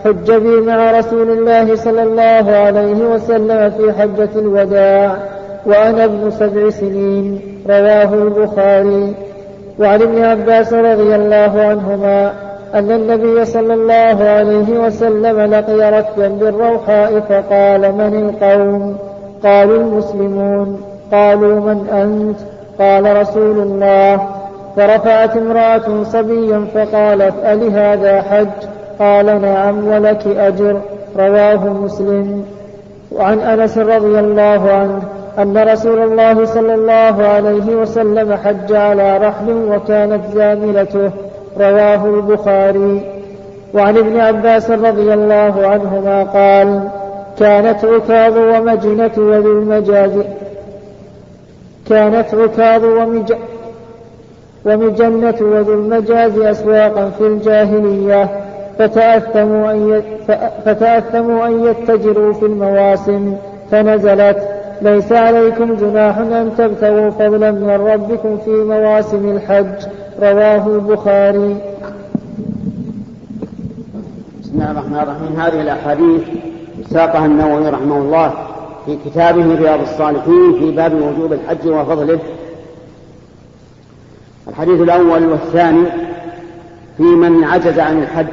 حج 0.04 0.32
بي 0.32 0.60
مع 0.60 0.98
رسول 0.98 1.30
الله 1.30 1.76
صلى 1.76 2.02
الله 2.02 2.56
عليه 2.56 3.14
وسلم 3.14 3.70
في 3.70 3.92
حجة 3.92 4.28
الوداع 4.36 5.16
وأنا 5.66 6.04
ابن 6.04 6.30
سبع 6.30 6.70
سنين. 6.70 7.40
رواه 7.68 8.14
البخاري. 8.14 9.14
وعن 9.80 10.02
ابن 10.02 10.24
عباس 10.24 10.72
رضي 10.72 11.14
الله 11.16 11.52
عنهما 11.60 12.32
أن 12.74 12.90
النبي 12.92 13.44
صلى 13.44 13.74
الله 13.74 14.24
عليه 14.24 14.78
وسلم 14.86 15.40
لقي 15.40 15.98
ركبا 15.98 16.28
بالروحاء 16.28 17.20
فقال 17.20 17.92
من 17.92 18.28
القوم؟ 18.28 18.96
قالوا 19.44 19.76
المسلمون. 19.76 20.80
قالوا 21.12 21.60
من 21.60 21.88
أنت؟ 21.92 22.38
قال 22.78 23.20
رسول 23.20 23.58
الله. 23.58 24.28
فرفعت 24.76 25.36
امرأة 25.36 26.02
صبيا 26.02 26.64
فقالت 26.74 27.34
ألهذا 27.44 28.22
حج؟ 28.22 28.68
قال 28.98 29.42
نعم 29.42 29.88
ولك 29.88 30.26
أجر. 30.26 30.80
رواه 31.18 31.68
مسلم. 31.68 32.44
وعن 33.12 33.40
أنس 33.40 33.78
رضي 33.78 34.18
الله 34.18 34.70
عنه 34.70 35.15
أن 35.38 35.58
رسول 35.58 35.98
الله 35.98 36.44
صلى 36.44 36.74
الله 36.74 37.26
عليه 37.26 37.76
وسلم 37.76 38.34
حج 38.34 38.72
على 38.72 39.18
رحل 39.18 39.50
وكانت 39.50 40.20
زاملته 40.34 41.10
رواه 41.60 42.06
البخاري. 42.06 43.00
وعن 43.74 43.96
ابن 43.98 44.20
عباس 44.20 44.70
رضي 44.70 45.14
الله 45.14 45.66
عنهما 45.66 46.22
قال 46.22 46.88
كانت 47.38 47.84
عكاظ 47.84 48.38
ومجنة 48.38 49.10
وذو 49.16 49.52
المجاز 49.52 50.12
كانت 51.88 52.34
عكاظ 52.34 52.84
ومج 52.84 53.32
ومجنة 54.64 55.34
وذو 55.40 55.74
المجاز 55.74 56.38
أسواقا 56.38 57.10
في 57.18 57.26
الجاهلية 57.26 58.28
فتأثموا 58.78 59.70
أن 59.70 60.02
فتأثموا 60.64 61.46
أن 61.46 61.64
يتجروا 61.64 62.32
في 62.32 62.46
المواسم 62.46 63.36
فنزلت 63.70 64.45
ليس 64.82 65.12
عليكم 65.12 65.74
جناح 65.74 66.18
أن 66.18 66.52
تبتغوا 66.58 67.10
فضلا 67.10 67.50
من 67.50 67.70
ربكم 67.70 68.38
في 68.44 68.50
مواسم 68.50 69.36
الحج. 69.36 69.86
رواه 70.22 70.66
البخاري. 70.66 71.56
بسم 74.42 74.52
الله 74.54 74.70
الرحمن 74.70 74.96
الرحيم. 74.96 75.40
هذه 75.40 75.62
الأحاديث 75.62 76.22
ساقها 76.90 77.26
النووي 77.26 77.68
رحمه 77.68 77.96
الله 77.96 78.32
في 78.86 78.98
كتابه 79.04 79.54
رياض 79.54 79.80
الصالحين 79.80 80.52
في 80.58 80.70
باب 80.70 80.94
وجوب 80.94 81.32
الحج 81.32 81.68
وفضله. 81.68 82.18
الحديث 84.48 84.80
الأول 84.80 85.26
والثاني 85.26 85.86
في 86.96 87.02
من 87.02 87.44
عجز 87.44 87.78
عن 87.78 87.98
الحج 88.02 88.26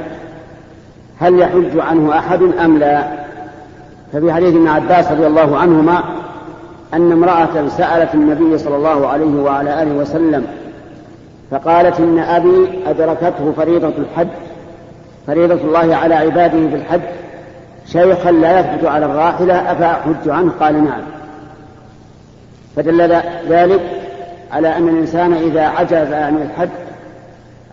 هل 1.19 1.39
يحج 1.39 1.79
عنه 1.79 2.17
أحد 2.17 2.41
أم 2.41 2.77
لا؟ 2.77 3.03
ففي 4.13 4.33
حديث 4.33 4.55
ابن 4.55 4.67
عباس 4.67 5.11
رضي 5.11 5.27
الله 5.27 5.57
عنهما 5.57 6.22
أن 6.93 7.11
امرأة 7.11 7.67
سألت 7.67 8.13
النبي 8.13 8.57
صلى 8.57 8.75
الله 8.75 9.07
عليه 9.07 9.41
وعلى 9.41 9.83
آله 9.83 9.93
وسلم 9.93 10.47
فقالت 11.51 11.99
إن 11.99 12.19
أبي 12.19 12.69
أدركته 12.87 13.51
فريضة 13.57 13.93
الحج 13.97 14.27
فريضة 15.27 15.55
الله 15.55 15.95
على 15.95 16.15
عباده 16.15 16.69
في 16.69 16.75
الحج 16.75 17.01
شيخا 17.85 18.31
لا 18.31 18.59
يثبت 18.59 18.85
على 18.85 19.05
الراحلة 19.05 19.71
أفأحج 19.71 20.29
عنه؟ 20.29 20.51
قال 20.59 20.83
نعم. 20.83 21.01
فدل 22.75 23.21
ذلك 23.49 23.81
على 24.51 24.77
أن 24.77 24.89
الإنسان 24.89 25.33
إذا 25.33 25.61
عجز 25.61 26.13
عن 26.13 26.41
الحج 26.41 26.69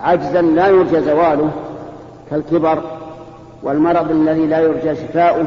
عجزا 0.00 0.42
لا 0.42 0.68
يرجى 0.68 1.00
زواله 1.00 1.50
كالكبر 2.30 2.82
والمرض 3.62 4.10
الذي 4.10 4.46
لا 4.46 4.58
يرجى 4.58 4.94
شفاؤه 4.94 5.46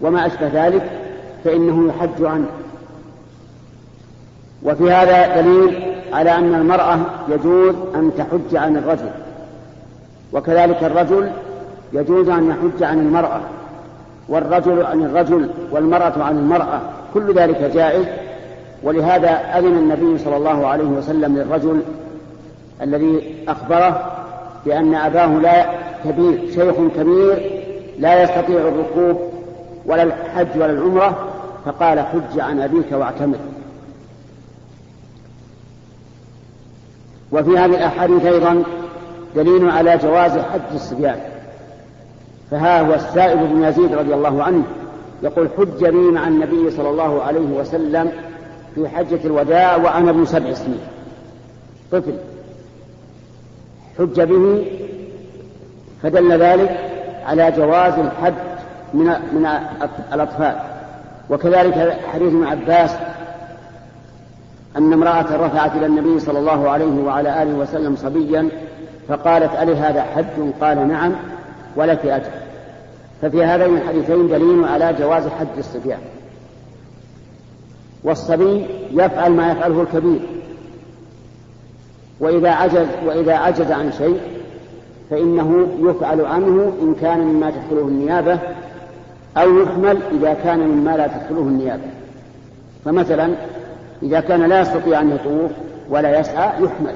وما 0.00 0.26
أشبه 0.26 0.50
ذلك 0.54 0.90
فإنه 1.44 1.88
يحج 1.88 2.24
عنه. 2.24 2.46
وفي 4.66 4.90
هذا 4.90 5.40
دليل 5.40 5.96
على 6.12 6.30
أن 6.34 6.54
المرأة 6.54 6.98
يجوز 7.28 7.74
أن 7.94 8.10
تحج 8.18 8.56
عن 8.56 8.76
الرجل 8.76 9.10
وكذلك 10.32 10.84
الرجل 10.84 11.30
يجوز 11.92 12.28
أن 12.28 12.50
يحج 12.50 12.82
عن 12.82 12.98
المرأة 12.98 13.40
والرجل 14.28 14.86
عن 14.86 15.02
الرجل 15.02 15.50
والمرأة 15.70 16.22
عن 16.22 16.38
المرأة 16.38 16.80
كل 17.14 17.34
ذلك 17.34 17.70
جائز. 17.74 18.06
ولهذا 18.82 19.30
أذن 19.30 19.78
النبي 19.78 20.18
صلى 20.18 20.36
الله 20.36 20.66
عليه 20.66 20.84
وسلم 20.84 21.36
للرجل 21.36 21.82
الذي 22.82 23.34
أخبره 23.48 24.12
بأن 24.66 24.94
أباه 24.94 25.26
لا 25.26 25.66
كبير 26.04 26.50
شيخ 26.54 26.74
كبير 26.96 27.62
لا 27.98 28.22
يستطيع 28.22 28.60
الركوب 28.60 29.20
ولا 29.86 30.02
الحج 30.02 30.46
ولا 30.56 30.70
العمرة 30.70 31.16
فقال 31.64 32.00
حج 32.00 32.40
عن 32.40 32.60
أبيك 32.60 32.92
واعتمر. 32.92 33.38
وفي 37.32 37.58
هذه 37.58 37.74
الأحاديث 37.74 38.24
أيضا 38.24 38.62
دليل 39.36 39.70
على 39.70 39.96
جواز 39.96 40.32
حج 40.32 40.74
الصبيان. 40.74 41.20
فها 42.50 42.80
هو 42.80 42.94
السائب 42.94 43.38
بن 43.38 43.62
يزيد 43.64 43.94
رضي 43.94 44.14
الله 44.14 44.42
عنه 44.42 44.62
يقول 45.22 45.48
حج 45.58 45.84
بي 45.84 46.10
مع 46.10 46.28
النبي 46.28 46.70
صلى 46.70 46.90
الله 46.90 47.22
عليه 47.22 47.40
وسلم 47.40 48.12
في 48.74 48.88
حجة 48.88 49.20
الوداع 49.24 49.76
وأنا 49.76 50.10
ابن 50.10 50.24
سبع 50.24 50.52
سنين. 50.52 50.80
طفل. 51.92 52.14
حج 53.98 54.20
به 54.20 54.66
فدل 56.02 56.38
ذلك 56.42 56.90
على 57.26 57.52
جواز 57.56 57.94
الحج 57.98 58.34
من 58.94 59.06
من 59.06 59.46
الأطفال. 60.12 60.56
وكذلك 61.30 61.98
حديث 62.12 62.28
ابن 62.28 62.44
عباس 62.44 62.90
أن 64.76 64.92
امرأة 64.92 65.46
رفعت 65.46 65.76
إلى 65.76 65.86
النبي 65.86 66.20
صلى 66.20 66.38
الله 66.38 66.70
عليه 66.70 67.04
وعلى 67.04 67.42
آله 67.42 67.54
وسلم 67.54 67.96
صبيا 67.96 68.48
فقالت 69.08 69.50
ألي 69.62 69.76
هذا 69.76 70.02
حج؟ 70.02 70.50
قال 70.60 70.88
نعم 70.88 71.12
ولك 71.76 72.06
أجر. 72.06 72.30
ففي 73.22 73.44
هذين 73.44 73.76
الحديثين 73.76 74.28
دليل 74.28 74.64
على 74.64 74.94
جواز 74.98 75.28
حج 75.28 75.58
الصبيان. 75.58 75.98
والصبي 78.04 78.66
يفعل 78.92 79.32
ما 79.32 79.52
يفعله 79.52 79.82
الكبير. 79.82 80.20
وإذا 82.20 82.50
عجز 82.50 82.86
وإذا 83.06 83.34
عجز 83.34 83.72
عن 83.72 83.92
شيء 83.92 84.20
فإنه 85.10 85.68
يفعل 85.80 86.20
عنه 86.20 86.72
إن 86.82 86.94
كان 87.00 87.20
مما 87.20 87.50
تدخله 87.50 87.88
النيابة 87.88 88.38
أو 89.36 89.58
يحمل 89.62 89.98
إذا 90.12 90.34
كان 90.34 90.58
مما 90.58 90.96
لا 90.96 91.06
تدخله 91.06 91.40
النيابة. 91.40 91.82
فمثلا 92.84 93.34
إذا 94.02 94.20
كان 94.20 94.42
لا 94.42 94.60
يستطيع 94.60 95.00
أن 95.00 95.10
يطوف 95.10 95.50
ولا 95.90 96.20
يسعى 96.20 96.64
يحمل. 96.64 96.94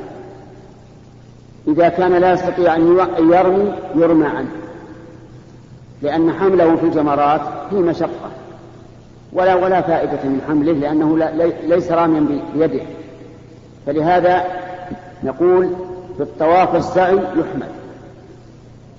إذا 1.69 1.89
كان 1.89 2.13
لا 2.13 2.33
يستطيع 2.33 2.77
أن 2.77 2.99
يرمي 3.19 3.73
يرمى 3.95 4.27
عنه. 4.27 4.51
لأن 6.03 6.33
حمله 6.33 6.77
في 6.77 6.87
الجمرات 6.87 7.41
فيه 7.71 7.77
مشقة. 7.77 8.31
ولا 9.33 9.55
ولا 9.55 9.81
فائدة 9.81 10.25
من 10.25 10.41
حمله 10.49 10.73
لأنه 10.73 11.31
ليس 11.67 11.93
راميا 11.93 12.27
بيده. 12.55 12.83
فلهذا 13.87 14.45
نقول 15.25 15.71
في 16.17 16.23
الطواف 16.23 16.75
والسعي 16.75 17.15
يحمل. 17.15 17.69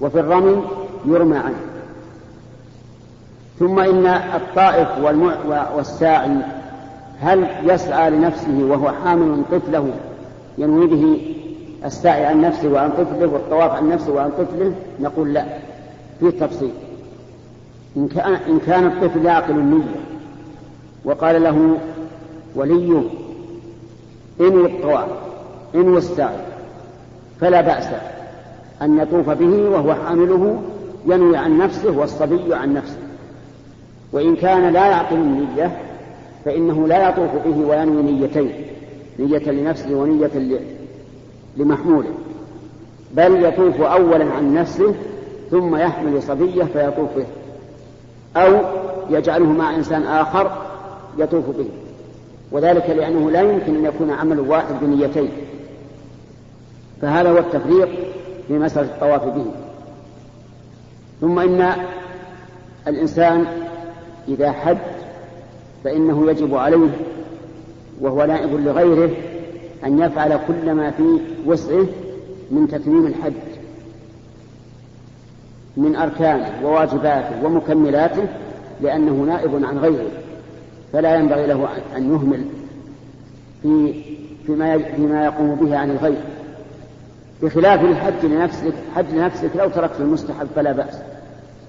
وفي 0.02 0.20
الرمي 0.20 0.64
يرمى 1.06 1.38
عنه. 1.38 1.62
ثم 3.60 3.80
إن 3.80 4.06
الطائف 4.08 4.88
والساعي 5.78 6.30
هل 7.22 7.48
يسعى 7.64 8.10
لنفسه 8.10 8.64
وهو 8.70 8.92
حامل 8.92 9.44
طفله 9.52 9.90
ينوي 10.58 10.88
به 10.88 11.22
السعي 11.86 12.26
عن 12.26 12.42
نفسه 12.42 12.70
وعن 12.70 12.90
طفله 12.90 13.28
والطواف 13.28 13.72
عن 13.72 13.90
نفسه 13.90 14.14
وعن 14.14 14.30
طفله 14.30 14.74
نقول 15.00 15.34
لا. 15.34 15.46
في 16.20 16.32
تفصيل 16.32 16.72
إن 17.98 18.08
كان, 18.08 18.34
إن 18.34 18.60
كان 18.60 18.86
الطفل 18.86 19.26
يعقل 19.26 19.52
النية 19.52 19.96
وقال 21.06 21.44
له 21.44 21.78
وليه 22.56 23.02
انوي 24.42 24.66
الطواف 24.66 25.10
انوي 25.76 25.98
السعي 25.98 26.38
فلا 27.42 27.62
بأس 27.62 27.88
أن 28.82 29.00
يطوف 29.00 29.30
به 29.30 29.70
وهو 29.70 29.94
حامله 29.94 30.62
ينوي 31.06 31.38
عن 31.38 31.58
نفسه 31.58 31.98
والصبي 31.98 32.54
عن 32.54 32.74
نفسه. 32.74 32.98
وإن 34.12 34.36
كان 34.36 34.74
لا 34.74 34.88
يعقل 34.88 35.16
النية 35.16 35.78
فإنه 36.46 36.88
لا 36.88 37.10
يطوف 37.10 37.36
به 37.46 37.68
وينوي 37.68 38.04
نيتين 38.04 38.52
نية 39.20 39.52
لنفسه 39.52 39.96
ونية 39.96 40.32
لمحموله 41.58 42.10
بل 43.14 43.46
يطوف 43.46 43.82
أولا 43.82 44.26
عن 44.26 44.54
نفسه 44.54 44.96
ثم 45.52 45.76
يحمل 45.76 46.24
صبية 46.24 46.64
فيطوف 46.64 47.10
به. 47.16 47.26
أو 48.36 48.60
يجعله 49.10 49.52
مع 49.52 49.76
إنسان 49.76 50.04
آخر 50.04 50.52
يطوف 51.18 51.46
به. 51.58 51.70
وذلك 52.52 52.90
لأنه 52.90 53.32
لا 53.32 53.42
يمكن 53.42 53.76
أن 53.76 53.86
يكون 53.86 54.10
عمل 54.12 54.40
واحد 54.40 54.76
بنيتين. 54.82 55.30
فهذا 57.02 57.30
هو 57.30 57.38
التفريق 57.38 57.90
في 58.48 58.54
مسألة 58.54 58.88
الطواف 58.88 59.24
به. 59.24 59.46
ثم 61.22 61.40
إن 61.40 61.74
الإنسان 62.88 63.46
إذا 64.28 64.52
حج 64.52 64.78
فإنه 65.84 66.32
يجب 66.32 66.56
عليه 66.56 66.90
وهو 68.02 68.26
نائب 68.26 68.54
لغيره 68.54 69.10
أن 69.86 70.00
يفعل 70.00 70.40
كل 70.48 70.72
ما 70.72 70.92
في 70.92 71.20
وسعه 71.46 71.86
من 72.52 72.68
تتميم 72.68 73.06
الحج 73.06 73.34
من 75.78 75.96
أركانه 75.96 76.52
وواجباته 76.64 77.46
ومكملاته 77.46 78.28
لأنه 78.82 79.14
نائب 79.14 79.66
عن 79.66 79.78
غيره 79.78 80.10
فلا 80.94 81.16
ينبغي 81.16 81.48
له 81.48 81.70
أن 81.98 82.14
يهمل 82.14 82.46
في 83.62 83.94
فيما 84.46 84.78
فيما 84.78 85.26
يقوم 85.26 85.56
به 85.56 85.78
عن 85.78 85.92
الغير. 85.92 86.22
بخلاف 87.44 87.84
الحج 87.84 88.26
لنفسك 88.26 88.74
حج 88.96 89.06
لنفسك 89.14 89.50
لو 89.56 89.70
تركت 89.70 90.00
المستحب 90.00 90.48
فلا 90.56 90.72
بأس 90.72 90.98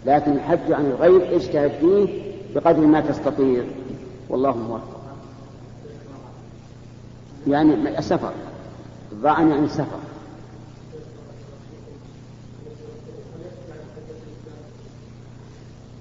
لكن 0.06 0.32
الحج 0.32 0.72
عن 0.72 0.86
الغير 0.86 1.36
اجتهد 1.36 1.70
فيه 1.80 2.06
بقدر 2.54 2.80
ما 2.80 3.00
تستطيع. 3.00 3.62
والله 4.32 4.56
موفق 4.56 5.00
يعني 7.46 7.98
السفر 7.98 8.32
الضعن 9.12 9.50
يعني 9.50 9.64
السفر 9.64 9.98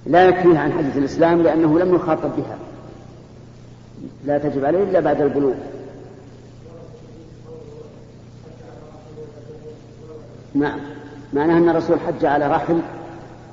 لا 0.05 0.25
يكفيه 0.25 0.59
عن 0.59 0.71
حجة 0.71 0.97
الإسلام 0.97 1.41
لأنه 1.41 1.79
لم 1.79 1.95
يخاطب 1.95 2.29
بها. 2.37 2.57
لا 4.25 4.37
تجب 4.37 4.65
عليه 4.65 4.83
إلا 4.83 4.99
بعد 4.99 5.21
البلوغ. 5.21 5.53
نعم. 10.53 10.79
معناه 11.33 11.57
أن 11.57 11.69
الرسول 11.69 11.99
حج 11.99 12.25
على 12.25 12.47
رحل 12.47 12.79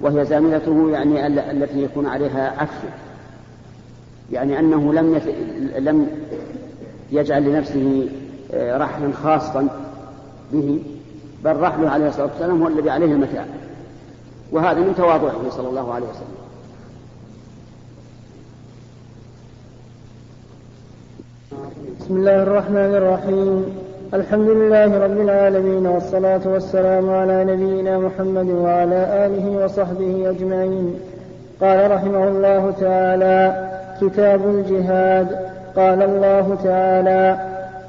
وهي 0.00 0.24
زاملته 0.24 0.90
يعني 0.90 1.26
التي 1.26 1.82
يكون 1.82 2.06
عليها 2.06 2.54
عكسه 2.58 3.07
يعني 4.32 4.58
أنه 4.58 4.92
لم. 4.92 5.20
لم 5.78 6.06
يجعل 7.12 7.42
لنفسه 7.42 8.08
آه، 8.54 8.78
رحلا 8.78 9.12
خاصا 9.12 9.68
به 10.52 10.82
بل 11.44 11.56
رحله 11.56 11.90
عليه 11.90 12.08
الصلاة 12.08 12.26
والسلام 12.26 12.62
هو 12.62 12.68
الذي 12.68 12.90
عليه 12.90 13.12
المتاع. 13.12 13.44
وهذا 14.52 14.80
من 14.80 14.94
تواضعه 14.96 15.50
صلى 15.50 15.68
الله 15.68 15.94
عليه 15.94 16.06
وسلم. 16.06 16.38
بسم 22.00 22.16
الله 22.16 22.42
الرحمن 22.42 22.76
الرحيم. 22.76 23.64
الحمد 24.14 24.48
لله 24.48 25.04
رب 25.04 25.20
العالمين 25.20 25.86
والصلاة 25.86 26.40
والسلام 26.48 27.10
على 27.10 27.44
نبينا 27.44 27.98
محمد 27.98 28.50
وعلى 28.50 29.26
آله 29.26 29.64
وصحبه 29.64 30.30
أجمعين. 30.30 30.94
قال 31.60 31.90
رحمه 31.90 32.28
الله 32.28 32.70
تعالى 32.80 33.67
كتاب 34.00 34.40
الجهاد 34.46 35.26
قال 35.76 36.02
الله 36.02 36.56
تعالى 36.64 37.36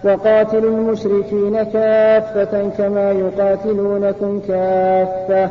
وقاتلوا 0.03 0.77
المشركين 0.77 1.63
كافة 1.63 2.69
كما 2.77 3.11
يقاتلونكم 3.11 4.41
كافة 4.47 5.49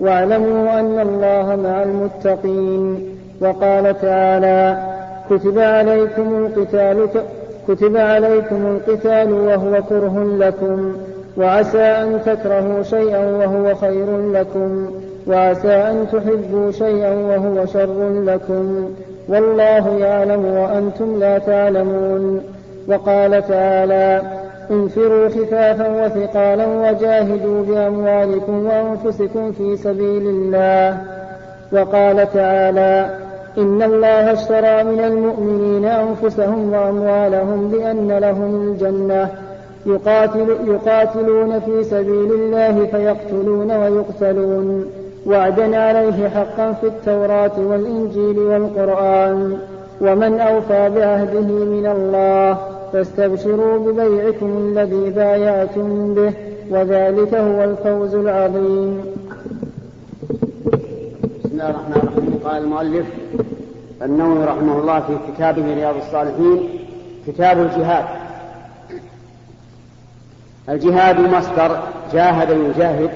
واعلموا 0.00 0.80
أن 0.80 1.00
الله 1.00 1.56
مع 1.64 1.82
المتقين. 1.82 3.14
وقال 3.40 4.00
تعالى 4.00 4.78
كتب 5.30 5.58
عليكم 5.58 6.46
القتال 6.46 7.08
كتب 7.68 7.96
عليكم 7.96 8.66
القتال 8.66 9.32
وهو 9.32 9.82
كره 9.82 10.36
لكم 10.38 10.96
وعسى 11.36 11.82
أن 11.82 12.20
تكرهوا 12.26 12.82
شيئا 12.82 13.26
وهو 13.26 13.74
خير 13.74 14.30
لكم 14.32 14.90
وعسى 15.26 15.72
أن 15.72 16.06
تحبوا 16.12 16.70
شيئا 16.70 17.14
وهو 17.14 17.66
شر 17.66 18.22
لكم. 18.26 18.94
والله 19.28 19.98
يعلم 19.98 20.44
وأنتم 20.44 21.18
لا 21.18 21.38
تعلمون. 21.38 22.42
وقال 22.88 23.48
تعالى 23.48 24.22
انفروا 24.70 25.28
خفافا 25.28 26.04
وثقالا 26.04 26.66
وجاهدوا 26.66 27.64
بأموالكم 27.64 28.66
وأنفسكم 28.66 29.52
في 29.52 29.76
سبيل 29.76 30.26
الله. 30.26 30.98
وقال 31.72 32.32
تعالى 32.32 33.18
إن 33.58 33.82
الله 33.82 34.32
اشترى 34.32 34.84
من 34.84 35.00
المؤمنين 35.04 35.84
أنفسهم 35.84 36.72
وأموالهم 36.72 37.68
بأن 37.68 38.18
لهم 38.18 38.68
الجنة. 38.68 39.28
يقاتل 39.86 40.56
يقاتلون 40.66 41.60
في 41.60 41.84
سبيل 41.84 42.32
الله 42.32 42.86
فيقتلون 42.86 43.70
ويقتلون. 43.72 45.03
وعدا 45.26 45.76
عليه 45.76 46.28
حقا 46.28 46.72
في 46.72 46.86
التوراة 46.86 47.58
والإنجيل 47.58 48.38
والقرآن. 48.38 49.58
ومن 50.00 50.40
أوفى 50.40 50.90
بعهده 50.90 51.48
من 51.64 51.86
الله 51.86 52.58
فاستبشروا 52.92 53.78
ببيعكم 53.78 54.46
الذي 54.46 55.10
بايعتم 55.10 56.14
به 56.14 56.32
وذلك 56.70 57.34
هو 57.34 57.64
الفوز 57.64 58.14
العظيم. 58.14 59.04
بسم 61.44 61.52
الله 61.52 61.70
الرحمن 61.70 61.96
الرحيم. 61.96 62.40
قال 62.44 62.62
المؤلف 62.62 63.06
النووي 64.02 64.44
رحمه 64.44 64.78
الله 64.78 65.00
في 65.00 65.16
كتابه 65.32 65.74
رياض 65.74 65.94
الصالحين 65.96 66.68
كتاب 67.26 67.58
الجهاد. 67.58 68.04
الجهاد 70.68 71.20
مصدر 71.20 71.78
جاهد 72.12 72.50
يجاهد 72.50 73.10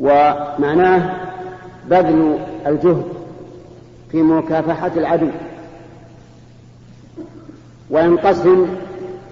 ومعناه 0.00 1.16
بذل 1.86 2.38
الجهد 2.66 3.04
في 4.12 4.22
مكافحة 4.22 4.90
العدو. 4.96 5.28
وينقسم 7.90 8.66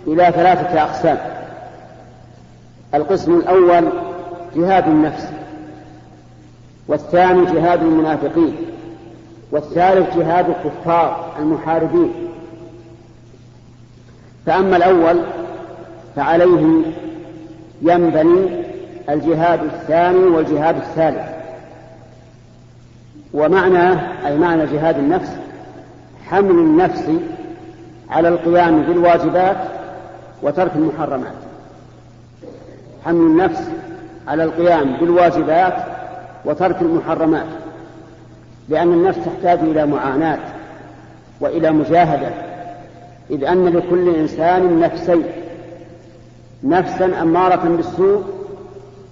إلى 0.06 0.32
ثلاثة 0.34 0.82
أقسام. 0.82 1.18
القسم 2.94 3.38
الأول 3.38 3.84
جهاد 4.56 4.88
النفس 4.88 5.28
والثاني 6.88 7.44
جهاد 7.44 7.82
المنافقين 7.82 8.56
والثالث 9.50 10.16
جهاد 10.16 10.46
الكفار 10.48 11.34
المحاربين. 11.38 12.12
فأما 14.46 14.76
الأول 14.76 15.22
فعليه 16.16 16.82
ينبني 17.82 18.65
الجهاد 19.08 19.64
الثاني 19.64 20.18
والجهاد 20.18 20.76
الثالث. 20.76 21.36
ومعنى 23.34 24.00
أي 24.26 24.38
معنى 24.38 24.66
جهاد 24.66 24.98
النفس 24.98 25.36
حمل 26.26 26.50
النفس 26.50 27.10
على 28.10 28.28
القيام 28.28 28.82
بالواجبات 28.82 29.56
وترك 30.42 30.70
المحرمات. 30.76 31.34
حمل 33.04 33.20
النفس 33.20 33.70
على 34.28 34.44
القيام 34.44 34.96
بالواجبات 34.96 35.74
وترك 36.44 36.82
المحرمات. 36.82 37.46
لأن 38.68 38.92
النفس 38.92 39.18
تحتاج 39.24 39.58
إلى 39.58 39.86
معاناة 39.86 40.38
وإلى 41.40 41.70
مجاهدة. 41.70 42.30
إذ 43.30 43.44
أن 43.44 43.68
لكل 43.68 44.14
إنسان 44.14 44.80
نفسين 44.80 45.22
نفسا 46.64 47.22
أمارة 47.22 47.68
بالسوء 47.68 48.35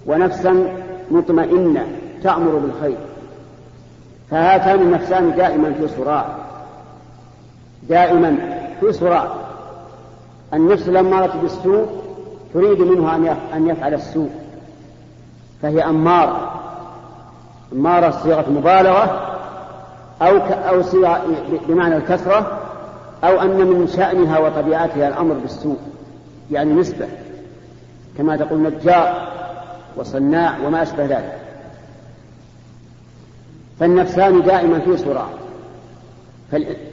ونفسا 0.07 0.67
مطمئنة 1.11 1.87
تأمر 2.23 2.51
بالخير. 2.55 2.97
فهاتان 4.31 4.81
النفسان 4.81 5.35
دائما 5.35 5.73
في 5.73 5.87
صراع. 5.87 6.25
دائما 7.89 8.37
في 8.79 8.93
صراع. 8.93 9.27
النفس 10.53 10.89
الأمارة 10.89 11.33
بالسوء 11.41 11.87
تريد 12.53 12.81
منه 12.81 13.15
أن 13.53 13.67
يفعل 13.67 13.93
السوء. 13.93 14.29
فهي 15.61 15.83
أمارة. 15.83 16.51
أمارة 17.73 18.09
صيغة 18.11 18.49
مبالغة 18.49 19.31
أو 20.21 20.37
أو 20.37 20.81
صيغة 20.81 21.21
بمعنى 21.67 21.97
الكثرة 21.97 22.59
أو 23.23 23.41
أن 23.41 23.57
من 23.57 23.87
شأنها 23.87 24.39
وطبيعتها 24.39 25.07
الأمر 25.07 25.33
بالسوء. 25.33 25.77
يعني 26.51 26.73
نسبة. 26.73 27.07
كما 28.17 28.37
تقول 28.37 28.59
نجار. 28.63 29.34
وصناع 29.97 30.57
وما 30.65 30.81
أشبه 30.81 31.05
ذلك. 31.05 31.37
فالنفسان 33.79 34.41
دائما 34.41 34.79
في 34.79 34.97
صراع. 34.97 35.27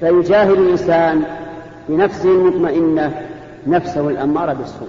فيجاهد 0.01 0.51
الإنسان 0.51 1.23
بنفسه 1.89 2.31
المطمئنة 2.31 3.23
نفسه 3.67 4.09
الأمارة 4.09 4.53
بالسوء. 4.53 4.89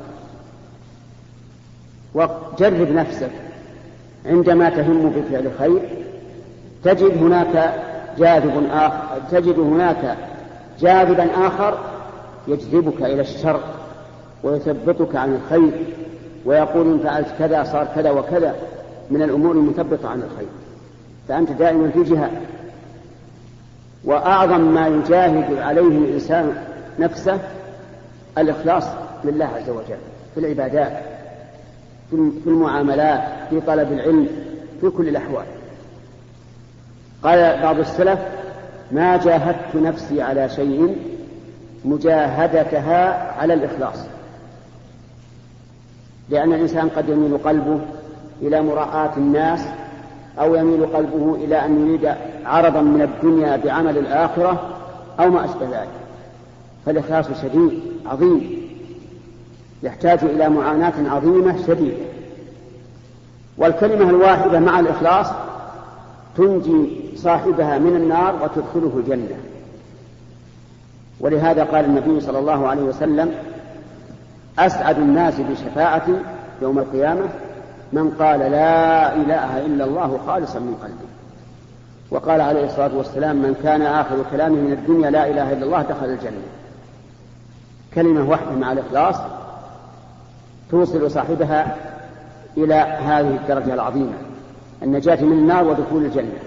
وجرب 2.14 2.92
نفسك 2.92 3.32
عندما 4.26 4.70
تهم 4.70 5.10
بفعل 5.10 5.52
خير 5.60 5.82
تجد 6.84 7.18
هناك 7.18 7.74
جاذب 8.18 8.68
آخر 8.72 9.22
تجد 9.32 9.60
هناك 9.60 10.18
جاذبا 10.80 11.48
آخر 11.48 11.78
يجذبك 12.48 13.02
إلى 13.02 13.22
الشر 13.22 13.60
ويثبطك 14.44 15.16
عن 15.16 15.36
الخير 15.36 15.72
ويقول 16.46 16.92
إن 16.94 17.00
فعلت 17.00 17.28
كذا 17.40 17.64
صار 17.64 17.88
كذا 17.96 18.12
وكذا 18.12 18.56
من 19.12 19.22
الأمور 19.22 19.52
المثبطة 19.52 20.10
عن 20.10 20.24
الخير. 20.24 20.48
فأنت 21.28 21.52
دائما 21.52 21.90
في 21.90 22.04
جهاد 22.04 22.32
وأعظم 24.06 24.62
ما 24.62 24.88
يجاهد 24.88 25.58
عليه 25.58 25.82
الإنسان 25.98 26.54
نفسه 27.00 27.40
الإخلاص 28.38 28.84
لله 29.24 29.46
عز 29.46 29.70
وجل 29.70 29.98
في 30.34 30.40
العبادات 30.40 30.92
في 32.12 32.48
المعاملات 32.48 33.22
في 33.50 33.62
طلب 33.62 33.92
العلم 33.92 34.28
في 34.82 34.90
كل 34.90 35.08
الأحوال. 35.08 35.46
قال 37.24 37.62
بعض 37.62 37.80
السلف 37.80 38.20
ما 38.92 39.18
جاهدت 39.18 39.76
نفسي 39.76 40.22
على 40.22 40.50
شيء 40.50 40.98
مجاهدتها 41.86 43.34
على 43.40 43.54
الإخلاص. 43.54 43.98
لأن 46.30 46.54
الإنسان 46.54 46.90
قد 46.90 47.10
يميل 47.10 47.38
قلبه 47.38 47.80
إلى 48.42 48.62
مراعاة 48.62 49.12
الناس 49.18 49.60
أو 50.40 50.56
يميل 50.56 50.86
قلبه 50.86 51.36
إلى 51.36 51.66
أن 51.66 51.88
يريد 51.88 52.16
عرضا 52.46 52.82
من 52.82 53.02
الدنيا 53.02 53.58
بعمل 53.58 53.98
الآخرة 53.98 54.70
أو 55.20 55.30
ما 55.30 55.46
أشبه 55.46 55.66
ذلك. 55.66 55.90
فالإخلاص 56.86 57.42
شديد 57.42 57.82
عظيم. 58.06 58.64
يحتاج 59.84 60.20
إلى 60.24 60.50
معاناة 60.50 60.94
عظيمة 61.16 61.68
شديدة. 61.68 61.98
والكلمة 63.58 64.10
الواحدة 64.10 64.60
مع 64.60 64.80
الإخلاص 64.80 65.28
تنجي 66.38 66.90
صاحبها 67.16 67.78
من 67.78 67.96
النار 67.96 68.36
وتدخله 68.36 68.92
الجنة. 68.98 69.38
ولهذا 71.20 71.64
قال 71.64 71.86
النبي 71.86 72.22
صلى 72.22 72.40
الله 72.40 72.68
عليه 72.68 72.82
وسلم 72.82 73.32
أسعد 74.60 74.98
الناس 74.98 75.34
بشفاعتي 75.40 76.16
يوم 76.62 76.80
القيامة 76.80 77.30
من 77.94 78.12
قال 78.20 78.40
لا 78.40 79.16
إله 79.16 79.66
إلا 79.66 79.86
الله 79.86 80.20
خالصا 80.28 80.60
من 80.60 80.76
قلبه. 80.84 81.14
وقال 82.12 82.42
عليه 82.42 82.66
الصلاة 82.66 82.96
والسلام 82.96 83.36
من 83.36 83.56
كان 83.64 83.82
آخر 83.82 84.16
كلامه 84.32 84.56
من 84.56 84.72
الدنيا 84.72 85.10
لا 85.10 85.30
إله 85.30 85.54
إلا 85.54 85.66
الله 85.66 85.82
دخل 85.82 86.06
الجنة. 86.06 86.42
كلمة 87.96 88.30
واحدة 88.30 88.52
مع 88.52 88.72
الإخلاص 88.72 89.16
توصل 90.72 91.12
صاحبها 91.12 91.76
إلى 92.58 92.76
هذه 92.76 93.36
الدرجة 93.42 93.74
العظيمة 93.74 94.14
النجاة 94.84 95.22
من 95.22 95.32
النار 95.32 95.64
ودخول 95.64 96.06
الجنة. 96.06 96.40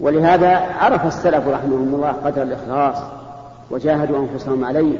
ولهذا 0.00 0.56
عرف 0.56 1.06
السلف 1.06 1.48
رحمهم 1.48 1.94
الله 1.94 2.08
قدر 2.08 2.42
الإخلاص 2.42 2.96
وجاهدوا 3.70 4.18
أنفسهم 4.18 4.64
عليه 4.64 4.98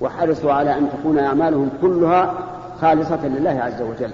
وحرصوا 0.00 0.52
على 0.52 0.78
أن 0.78 0.88
تكون 0.90 1.18
أعمالهم 1.18 1.70
كلها 1.82 2.34
خالصة 2.80 3.26
لله 3.26 3.50
عز 3.50 3.82
وجل. 3.82 4.10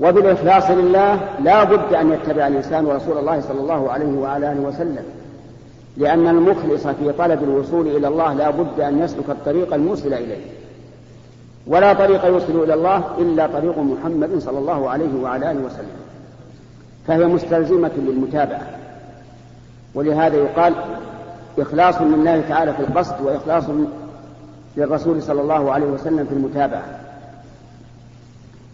وبالإخلاص 0.00 0.70
لله 0.70 1.20
لا 1.42 1.64
بد 1.64 1.94
أن 1.94 2.12
يتبع 2.12 2.46
الإنسان 2.46 2.86
رسول 2.86 3.18
الله 3.18 3.40
صلى 3.40 3.60
الله 3.60 3.92
عليه 3.92 4.18
وعلى 4.18 4.52
آله 4.52 4.60
وسلم. 4.60 5.04
لأن 5.96 6.28
المخلص 6.28 6.86
في 6.86 7.12
طلب 7.12 7.42
الوصول 7.42 7.86
إلى 7.86 8.08
الله 8.08 8.34
لا 8.34 8.50
بد 8.50 8.80
أن 8.80 8.98
يسلك 8.98 9.30
الطريق 9.30 9.74
الموصل 9.74 10.12
إليه. 10.12 10.44
ولا 11.66 11.92
طريق 11.92 12.24
يوصل 12.24 12.62
إلى 12.64 12.74
الله 12.74 13.02
إلا 13.18 13.46
طريق 13.46 13.78
محمد 13.78 14.38
صلى 14.38 14.58
الله 14.58 14.90
عليه 14.90 15.22
وعلى 15.22 15.50
آله 15.50 15.60
وسلم. 15.60 16.00
فهي 17.06 17.24
مستلزمة 17.24 17.90
للمتابعة. 17.96 18.66
ولهذا 19.94 20.36
يقال 20.36 20.74
إخلاص 21.58 22.00
لله 22.00 22.40
تعالى 22.48 22.74
في 22.74 22.80
القصد 22.80 23.14
وإخلاص 23.24 23.64
للرسول 24.76 25.22
صلى 25.22 25.40
الله 25.40 25.72
عليه 25.72 25.86
وسلم 25.86 26.24
في 26.24 26.32
المتابعة. 26.32 27.00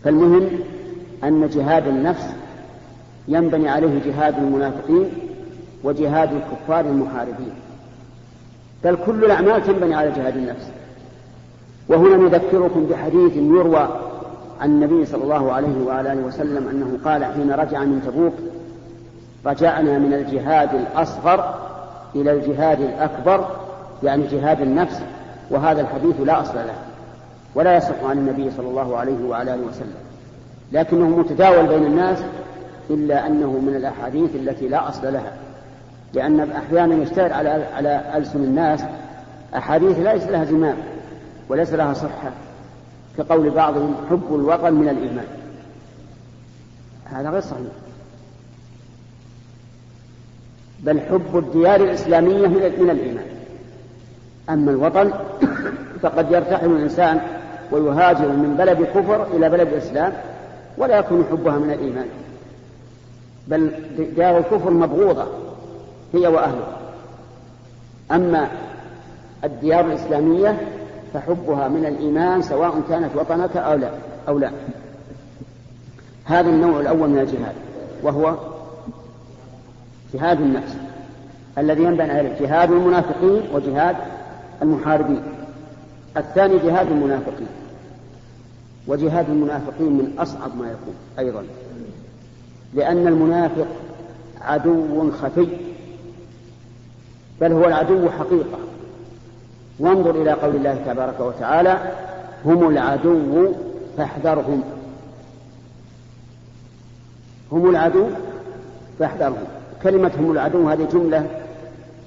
فالمهم 0.05 0.49
أن 1.25 1.49
جهاد 1.49 1.87
النفس 1.87 2.27
ينبني 3.29 3.69
عليه 3.69 4.01
جهاد 4.07 4.39
المنافقين 4.39 5.11
وجهاد 5.85 6.31
الكفار 6.33 6.85
المحاربين. 6.85 7.55
بل 8.85 8.97
كل 9.07 9.25
الأعمال 9.25 9.67
تنبني 9.67 9.95
على 9.95 10.11
جهاد 10.11 10.37
النفس. 10.37 10.67
وهنا 11.89 12.17
نذكركم 12.17 12.87
بحديث 12.87 13.37
يروى 13.37 13.89
عن 14.61 14.71
النبي 14.71 15.07
صلى 15.07 15.25
الله 15.25 15.53
عليه 15.53 16.01
آله 16.01 16.17
وسلم 16.17 16.69
أنه 16.69 16.99
قال 17.05 17.25
حين 17.25 17.53
رجع 17.53 17.81
من 17.81 18.03
تبوك 18.07 18.33
رجعنا 19.47 19.99
من 19.99 20.13
الجهاد 20.13 20.75
الأصغر 20.75 21.55
إلى 22.15 22.33
الجهاد 22.33 22.81
الأكبر 22.81 23.49
يعني 24.03 24.27
جهاد 24.27 24.61
النفس. 24.61 25.01
وهذا 25.51 25.81
الحديث 25.81 26.21
لا 26.21 26.41
أصل 26.41 26.55
له 26.55 26.75
ولا 27.55 27.77
يصح 27.77 28.05
عن 28.05 28.19
النبي 28.19 28.51
صلى 28.51 28.69
الله 28.69 28.97
عليه 28.97 29.25
وعلى 29.25 29.55
آله 29.55 29.63
وسلم. 29.63 29.95
لكنه 30.73 31.09
متداول 31.09 31.67
بين 31.67 31.87
الناس 31.87 32.19
إلا 32.91 33.27
أنه 33.27 33.51
من 33.51 33.75
الأحاديث 33.77 34.35
التي 34.35 34.69
لا 34.69 34.89
أصل 34.89 35.13
لها. 35.13 35.33
لأن 36.15 36.51
أحيانا 36.51 36.95
يشتهر 36.95 37.33
على 37.33 37.49
على 37.49 38.13
ألسن 38.17 38.45
الناس 38.45 38.85
أحاديث 39.57 39.99
ليس 39.99 40.25
لها 40.25 40.45
زمام 40.45 40.77
وليس 41.49 41.73
لها 41.73 41.95
صحة 41.95 42.33
كقول 43.19 43.51
بعضهم 43.51 43.95
حب 44.11 44.35
الوطن 44.35 44.75
من 44.75 44.89
الإيمان. 44.89 45.27
هذا 47.05 47.31
غير 47.31 47.41
صحيح. 47.41 47.73
بل 50.81 51.01
حب 51.01 51.39
الديار 51.39 51.81
الإسلامية 51.81 52.47
من 52.47 52.91
الإيمان. 52.91 53.36
أما 54.51 54.71
الوطن 54.71 55.13
فقد 56.03 56.33
يرتحل 56.33 56.67
الإنسان 56.67 57.21
ويهاجر 57.73 58.29
من 58.29 58.55
بلد 58.59 58.83
كفر 58.83 59.27
إلى 59.37 59.49
بلد 59.51 59.73
إسلام 59.73 60.13
ولا 60.79 60.99
يكون 60.99 61.25
حبها 61.31 61.59
من 61.59 61.71
الإيمان. 61.71 62.07
بل 63.49 63.71
دار 64.17 64.39
الكفر 64.39 64.71
مبغوضة 64.71 65.27
هي 66.15 66.27
وأهلها. 66.27 66.79
أما 68.13 68.49
الديار 69.45 69.85
الإسلامية 69.87 70.61
فحبها 71.15 71.69
من 71.69 71.87
الإيمان 71.87 72.43
سواء 72.43 72.83
كانت 72.89 73.17
وطنك 73.17 73.57
أو 73.57 73.75
لا 73.75 73.91
أو 74.29 74.39
لا. 74.39 74.51
هذا 76.25 76.49
النوع 76.51 76.81
الأول 76.81 77.09
من 77.09 77.19
الجهاد 77.19 77.55
وهو 78.03 78.35
جهاد 80.15 80.41
النفس 80.41 80.77
الذي 81.59 81.83
ينبني 81.83 82.11
عليه 82.11 82.39
جهاد 82.41 82.71
المنافقين 82.71 83.43
وجهاد 83.55 83.97
المحاربين. 84.63 85.23
الثاني 86.17 86.59
جهاد 86.59 86.91
المنافقين. 86.91 87.49
وجهاد 88.87 89.31
المنافقين 89.31 89.93
من 89.93 90.15
أصعب 90.19 90.57
ما 90.59 90.67
يكون 90.67 90.95
أيضا. 91.19 91.45
لأن 92.75 93.07
المنافق 93.07 93.67
عدو 94.41 95.11
خفي. 95.11 95.49
بل 97.41 97.53
هو 97.53 97.65
العدو 97.65 98.11
حقيقة. 98.11 98.59
وانظر 99.79 100.23
إلى 100.23 100.33
قول 100.33 100.57
الله 100.57 100.75
تبارك 100.87 101.21
وتعالى 101.21 101.93
هم 102.45 102.69
العدو 102.69 103.53
فاحذرهم. 103.97 104.63
هم 107.53 107.71
العدو 107.71 108.07
فاحذرهم. 108.99 109.45
كلمة 109.83 110.13
هم 110.19 110.33
العدو 110.33 110.69
هذه 110.69 110.89
جملة 110.93 111.27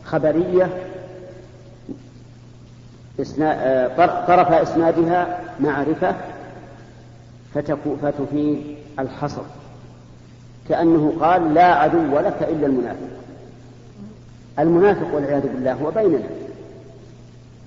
خبرية 0.05 0.88
طرف 4.27 4.51
إسنادها 4.51 5.39
معرفة 5.59 6.15
فتفيد 8.01 8.63
الحصر. 8.99 9.41
كأنه 10.69 11.13
قال 11.19 11.53
لا 11.53 11.65
عدو 11.65 12.19
لك 12.19 12.47
إلا 12.49 12.67
المنافق. 12.67 13.09
المنافق 14.59 15.15
والعياذ 15.15 15.41
بالله 15.41 15.73
هو 15.73 15.91
بيننا. 15.91 16.29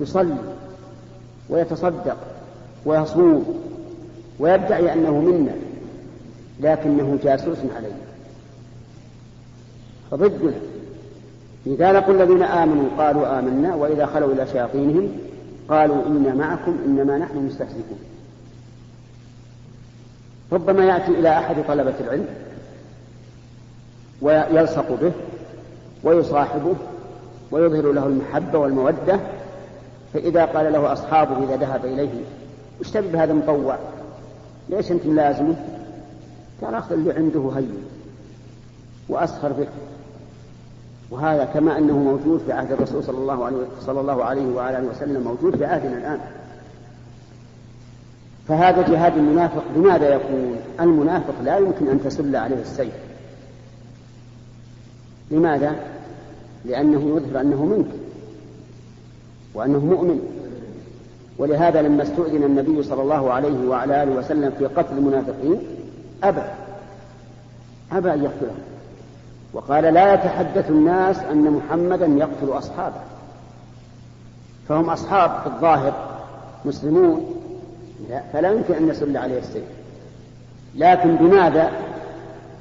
يصلي 0.01 0.37
ويتصدق 1.49 2.17
ويصوم 2.85 3.61
ويدعي 4.39 4.93
أنه 4.93 5.21
منا 5.21 5.53
لكنه 6.61 7.19
جاسوس 7.25 7.59
علينا 7.77 8.03
فضدنا 10.11 10.53
إذا 11.67 11.93
لقوا 11.93 12.15
الذين 12.15 12.43
آمنوا 12.43 12.89
قالوا 12.99 13.39
آمنا 13.39 13.75
وإذا 13.75 14.07
خلوا 14.07 14.33
إلى 14.33 14.47
شياطينهم 14.47 15.09
قالوا 15.73 16.07
إنا 16.07 16.35
معكم 16.35 16.79
إنما 16.87 17.19
نحن 17.19 17.37
مستهزئون 17.37 17.99
ربما 20.53 20.85
يأتي 20.85 21.11
إلى 21.11 21.39
أحد 21.39 21.57
طلبة 21.69 21.95
العلم 22.01 22.27
ويلصق 24.23 25.01
به 25.01 25.13
ويصاحبه 26.05 26.75
ويظهر 27.51 27.93
له 27.93 28.07
المحبة 28.07 28.59
والمودة 28.59 29.21
فإذا 30.15 30.45
قال 30.45 30.73
له 30.73 30.93
أصحابه 30.93 31.45
إذا 31.45 31.57
ذهب 31.57 31.85
إليه 31.85 32.25
اشتبه 32.81 33.13
بهذا 33.13 33.33
مطوع 33.33 33.79
ليش 34.69 34.93
أنت 34.93 35.07
لازمه؟ 35.07 35.55
قال 36.63 36.75
أخذ 36.75 36.93
اللي 36.93 37.13
عنده 37.13 37.51
هين 37.57 37.85
وأسخر 39.09 39.53
به 39.53 39.67
وهذا 41.13 41.45
كما 41.45 41.79
أنه 41.79 41.99
موجود 41.99 42.41
في 42.47 42.53
عهد 42.53 42.73
الرسول 42.73 43.05
صلى 43.05 43.19
الله 43.19 43.45
عليه 43.45 43.57
صلى 43.81 44.01
الله 44.01 44.25
عليه 44.25 44.55
وعلى 44.55 44.79
آله 44.79 44.89
وسلم 44.89 45.23
موجود 45.23 45.57
في 45.57 45.65
عهدنا 45.65 45.99
الآن. 45.99 46.21
فهذا 48.49 48.89
جهاد 48.89 49.17
المنافق 49.17 49.63
بماذا 49.75 50.15
يكون 50.15 50.57
المنافق 50.81 51.35
لا 51.43 51.59
يمكن 51.59 51.89
أن 51.89 52.01
تسل 52.05 52.37
عليه 52.37 52.61
السيف. 52.61 52.93
لماذا؟ 55.31 55.73
لأنه 56.65 57.17
يظهر 57.17 57.41
أنه 57.41 57.65
منك 57.65 57.91
وأنه 59.55 59.79
مؤمن. 59.79 60.21
ولهذا 61.39 61.83
لما 61.83 62.03
استؤذن 62.03 62.43
النبي 62.43 62.83
صلى 62.83 63.03
الله 63.03 63.33
عليه 63.33 63.69
وعلى 63.69 64.03
آله 64.03 64.13
وسلم 64.13 64.53
في 64.59 64.67
قتل 64.67 64.99
المنافقين 64.99 65.59
أبى 66.23 66.43
أبى 67.93 68.13
أن 68.15 68.25
يقتلهم 68.25 68.72
وقال 69.53 69.85
لا 69.85 70.15
يتحدث 70.15 70.71
الناس 70.71 71.19
أن 71.19 71.51
محمدا 71.51 72.07
يقتل 72.07 72.59
أصحابه. 72.59 73.01
فهم 74.69 74.91
أصحاب 74.91 75.41
في 75.41 75.47
الظاهر 75.47 76.19
مسلمون. 76.65 77.35
لا 78.09 78.23
فلا 78.33 78.51
يمكن 78.51 78.75
أن 78.75 78.89
يسل 78.89 79.17
عليه 79.17 79.39
السيف. 79.39 79.65
لكن 80.75 81.17
بماذا 81.17 81.73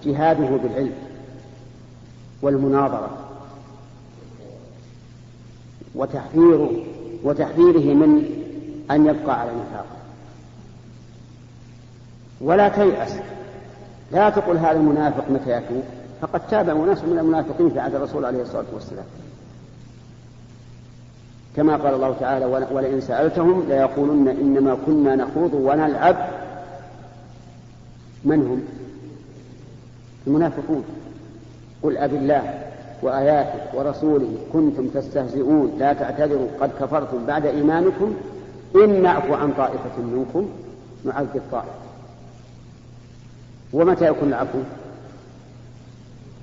جهاده 0.04 0.58
بالعلم 0.58 0.94
والمناظرة 2.42 3.10
وتحذيره 5.96 6.72
وتحذيره 7.24 7.94
من 7.94 8.26
أن 8.92 9.06
يبقى 9.06 9.40
على 9.40 9.52
النفاق 9.52 9.86
ولا 12.42 12.70
تيأس. 12.70 13.16
لا 14.12 14.30
تقل 14.30 14.58
هذا 14.58 14.72
المنافق 14.72 15.30
متى 15.30 15.52
يتوب. 15.52 15.84
فقد 16.22 16.42
تاب 16.48 16.70
أناس 16.70 17.04
من 17.04 17.20
المنافقين 17.20 17.70
في 17.70 17.80
عهد 17.80 17.96
الرسول 17.96 18.26
عليه 18.26 18.42
الصلاة 18.42 18.66
والسلام. 18.74 19.06
كما 21.56 21.76
قال 21.76 21.94
الله 21.94 22.16
تعالى 22.20 22.46
ولئن 22.72 23.02
سألتهم 23.02 23.66
ليقولن 23.68 24.28
إنما 24.28 24.78
كنا 24.86 25.16
نخوض 25.16 25.54
ونلعب. 25.54 26.16
من 28.26 28.48
هم؟ 28.48 28.64
المنافقون. 30.28 30.84
قل 31.84 31.98
أب 31.98 32.14
الله 32.14 32.64
وآياته 33.02 33.78
ورسوله 33.78 34.36
كنتم 34.54 34.88
تستهزئون 34.88 35.76
لا 35.80 35.94
تعتذروا 35.94 36.48
قد 36.62 36.70
كفرتم 36.80 37.26
بعد 37.26 37.46
إيمانكم 37.46 38.14
إن 38.76 39.02
نعفو 39.02 39.34
عن 39.34 39.54
طائفة 39.54 40.02
منكم 40.02 40.50
نعذب 41.06 41.42
طائفة 41.52 41.82
ومتى 43.74 44.08
يكون 44.08 44.28
العفو؟ 44.30 44.60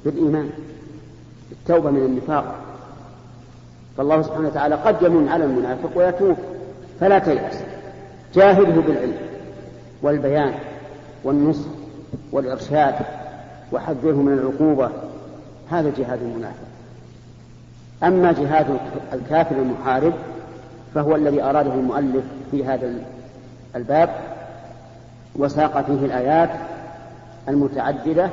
بالإيمان 0.05 0.51
بالتوبة 1.51 1.91
من 1.91 2.03
النفاق. 2.03 2.55
فالله 3.97 4.23
سبحانه 4.23 4.49
وتعالى 4.49 4.75
قد 4.75 5.03
يمن 5.03 5.29
على 5.29 5.45
المنافق 5.45 5.91
ويتوب 5.95 6.37
فلا 7.01 7.19
تيأس. 7.19 7.55
جاهده 8.35 8.81
بالعلم 8.81 9.17
والبيان 10.03 10.55
والنصح 11.25 11.69
والإرشاد 12.33 12.95
وحذره 13.73 14.17
من 14.17 14.33
العقوبة 14.33 14.91
هذا 15.71 15.93
جهاد 15.99 16.23
المنافق. 16.23 16.69
أما 18.03 18.33
جهاد 18.33 18.67
الكافر 19.13 19.57
المحارب 19.57 20.13
فهو 20.95 21.17
الذي 21.17 21.43
أراده 21.43 21.75
المؤلف 21.75 22.25
في 22.51 22.65
هذا 22.65 22.93
الباب 23.77 24.11
وساق 25.37 25.87
فيه 25.87 26.07
الآيات 26.07 26.51
المتعددة 27.49 28.31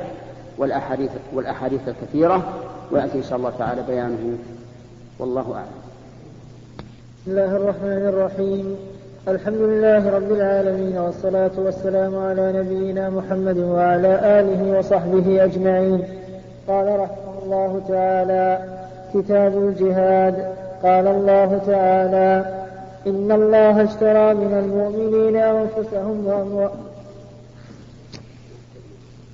والأحاديث 0.57 1.11
والأحاديث 1.33 1.81
الكثيرة 1.87 2.43
ويأتي 2.91 3.17
إن 3.17 3.23
شاء 3.23 3.37
الله 3.37 3.53
تعالى 3.59 3.83
بيانه. 3.87 4.37
والله 5.19 5.41
أعلم. 5.55 5.81
بسم 7.21 7.31
الله 7.31 7.55
الرحمن 7.55 8.07
الرحيم. 8.07 8.75
الحمد 9.27 9.57
لله 9.57 10.09
رب 10.09 10.31
العالمين 10.31 10.97
والصلاة 10.97 11.51
والسلام 11.57 12.17
على 12.17 12.53
نبينا 12.59 13.09
محمد 13.09 13.57
وعلى 13.57 14.39
آله 14.39 14.79
وصحبه 14.79 15.43
أجمعين. 15.43 16.03
قال 16.67 16.99
رحمه 16.99 17.43
الله 17.43 17.81
تعالى 17.87 18.59
كتاب 19.13 19.57
الجهاد. 19.57 20.35
قال 20.83 21.07
الله 21.07 21.61
تعالى 21.67 22.45
إن 23.07 23.31
الله 23.31 23.83
اشترى 23.83 24.33
من 24.33 24.53
المؤمنين 24.53 25.35
أنفسهم 25.35 26.27
وأموالهم 26.27 26.94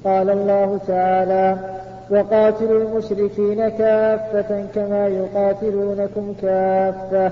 قال 0.06 0.30
الله 0.30 0.80
تعالى 0.88 1.56
وقاتلوا 2.10 2.82
المشركين 2.82 3.70
كافة 3.70 4.66
كما 4.76 5.08
يقاتلونكم 5.08 6.34
كافة 6.42 7.32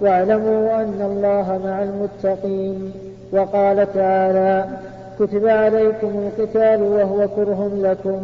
واعلموا 0.00 0.82
أن 0.82 1.00
الله 1.02 1.60
مع 1.64 1.82
المتقين. 1.82 2.92
وقال 3.32 3.92
تعالى 3.94 4.64
كتب 5.20 5.46
عليكم 5.46 6.10
القتال 6.26 6.82
وهو 6.82 7.28
كره 7.28 7.70
لكم 7.74 8.20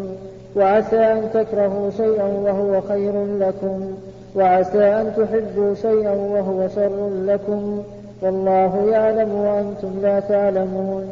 وعسى 0.56 0.96
أن 0.96 1.22
تكرهوا 1.34 1.90
شيئا 1.90 2.24
وهو 2.24 2.80
خير 2.80 3.24
لكم 3.24 3.94
وعسى 4.36 4.84
أن 4.84 5.12
تحبوا 5.16 5.74
شيئا 5.74 6.12
وهو 6.12 6.68
شر 6.68 7.10
لكم. 7.26 7.82
والله 8.22 8.88
يعلم 8.90 9.34
وأنتم 9.34 10.00
لا 10.02 10.20
تعلمون. 10.20 11.04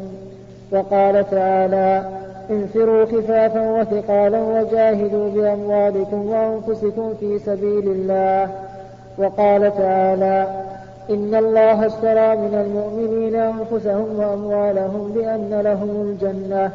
وقال 0.71 1.29
تعالى 1.31 2.03
انفروا 2.49 3.05
خفافا 3.05 3.81
وثقالا 3.81 4.41
وجاهدوا 4.41 5.29
بأموالكم 5.29 6.29
وأنفسكم 6.29 7.13
في 7.19 7.39
سبيل 7.39 7.87
الله. 7.87 8.49
وقال 9.17 9.77
تعالى 9.77 10.47
إن 11.09 11.35
الله 11.35 11.85
اشترى 11.85 12.35
من 12.35 12.53
المؤمنين 12.65 13.35
أنفسهم 13.35 14.19
وأموالهم 14.19 15.11
بأن 15.15 15.61
لهم 15.61 16.01
الجنة 16.01 16.71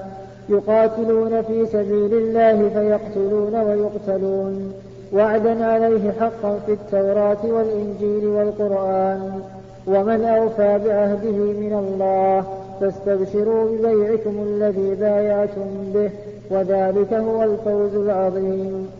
يقاتلون 0.48 1.42
في 1.42 1.66
سبيل 1.66 2.14
الله 2.14 2.68
فيقتلون 2.68 3.54
ويقتلون. 3.54 4.72
وعدا 5.12 5.66
عليه 5.66 6.12
حقا 6.20 6.58
في 6.66 6.72
التوراة 6.72 7.44
والإنجيل 7.44 8.26
والقرآن. 8.26 9.42
ومن 9.90 10.24
أوفى 10.24 10.78
بعهده 10.84 11.38
من 11.62 11.72
الله 11.72 12.44
فاستبشروا 12.80 13.76
ببيعكم 13.76 14.34
الذي 14.46 14.94
بايعتم 14.94 15.92
به 15.94 16.10
وذلك 16.50 17.12
هو 17.12 17.42
الفوز 17.42 17.94
العظيم. 17.94 18.90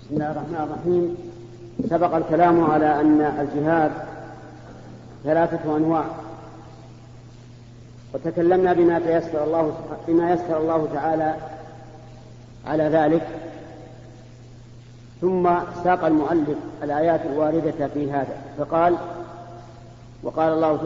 بسم 0.00 0.10
الله 0.10 0.30
الرحمن 0.30 0.68
الرحيم. 0.70 1.16
سبق 1.90 2.14
الكلام 2.14 2.70
على 2.70 3.00
أن 3.00 3.20
الجهاد 3.20 3.90
ثلاثة 5.24 5.76
أنواع. 5.76 6.04
وتكلمنا 8.14 8.72
بما 8.72 8.98
تيسر 8.98 9.44
الله 9.44 9.72
بما 10.08 10.32
يسر 10.32 10.58
الله 10.58 10.88
تعالى 10.94 11.34
على 12.66 12.84
ذلك. 12.84 13.26
ثم 15.20 15.48
ساق 15.84 16.04
المؤلف 16.04 16.58
الآيات 16.82 17.20
الواردة 17.26 17.88
في 17.94 18.12
هذا 18.12 18.36
فقال 18.58 18.96
وقال 20.22 20.52
الله 20.52 20.78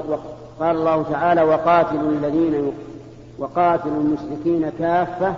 قال 0.60 0.76
الله 0.76 1.02
تعالى 1.02 1.42
وقاتلوا 1.42 2.10
الذين 2.12 2.72
وقاتلوا 3.38 4.00
المشركين 4.00 4.70
كافة 4.78 5.34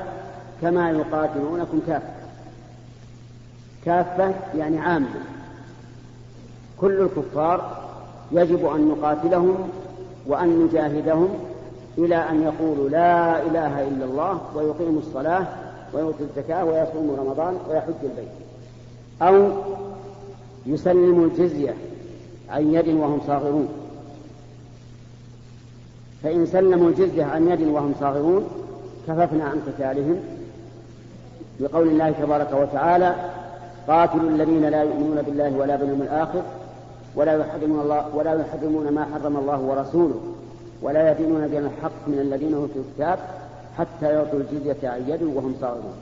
كما 0.62 0.90
يقاتلونكم 0.90 1.80
كافة. 1.86 2.16
كافة 3.84 4.34
يعني 4.54 4.80
عامة 4.80 5.20
كل 6.80 7.00
الكفار 7.00 7.86
يجب 8.32 8.66
أن 8.66 8.88
نقاتلهم 8.88 9.68
وأن 10.26 10.64
نجاهدهم 10.64 11.28
إلى 11.98 12.16
أن 12.16 12.42
يقولوا 12.42 12.88
لا 12.88 13.42
إله 13.42 13.88
إلا 13.88 14.04
الله 14.04 14.40
ويقيموا 14.54 15.00
الصلاة 15.00 15.46
ويؤتوا 15.92 16.26
الزكاة 16.26 16.64
ويصوموا 16.64 17.16
رمضان 17.16 17.58
ويحج 17.70 17.94
البيت. 18.02 18.45
أو 19.22 19.48
يسلموا 20.66 21.26
الجزية 21.26 21.74
عن 22.50 22.74
يد 22.74 22.88
وهم 22.88 23.20
صاغرون. 23.26 23.68
فإن 26.22 26.46
سلموا 26.46 26.88
الجزية 26.88 27.24
عن 27.24 27.48
يد 27.48 27.62
وهم 27.62 27.94
صاغرون 28.00 28.48
كففنا 29.08 29.44
عن 29.44 29.60
قتالهم. 29.66 30.16
بقول 31.60 31.88
الله 31.88 32.10
تبارك 32.10 32.52
وتعالى 32.52 33.14
قاتلوا 33.88 34.30
الذين 34.30 34.64
لا 34.64 34.82
يؤمنون 34.82 35.22
بالله 35.22 35.56
ولا 35.56 35.76
باليوم 35.76 36.02
الآخر 36.02 36.42
ولا 37.14 37.32
يحرمون 37.32 37.80
الله 37.80 38.16
ولا 38.16 38.40
يحرمون 38.40 38.92
ما 38.92 39.04
حرم 39.04 39.36
الله 39.36 39.60
ورسوله 39.60 40.20
ولا 40.82 41.12
يدينون 41.12 41.50
دين 41.50 41.64
الحق 41.64 42.08
من 42.08 42.18
الذين 42.18 42.54
اوتوا 42.54 42.82
الكتاب 42.88 43.18
حتى 43.78 44.06
يعطوا 44.06 44.38
الجزية 44.38 44.88
عن 44.88 45.04
يد 45.08 45.22
وهم 45.22 45.54
صاغرون. 45.60 45.94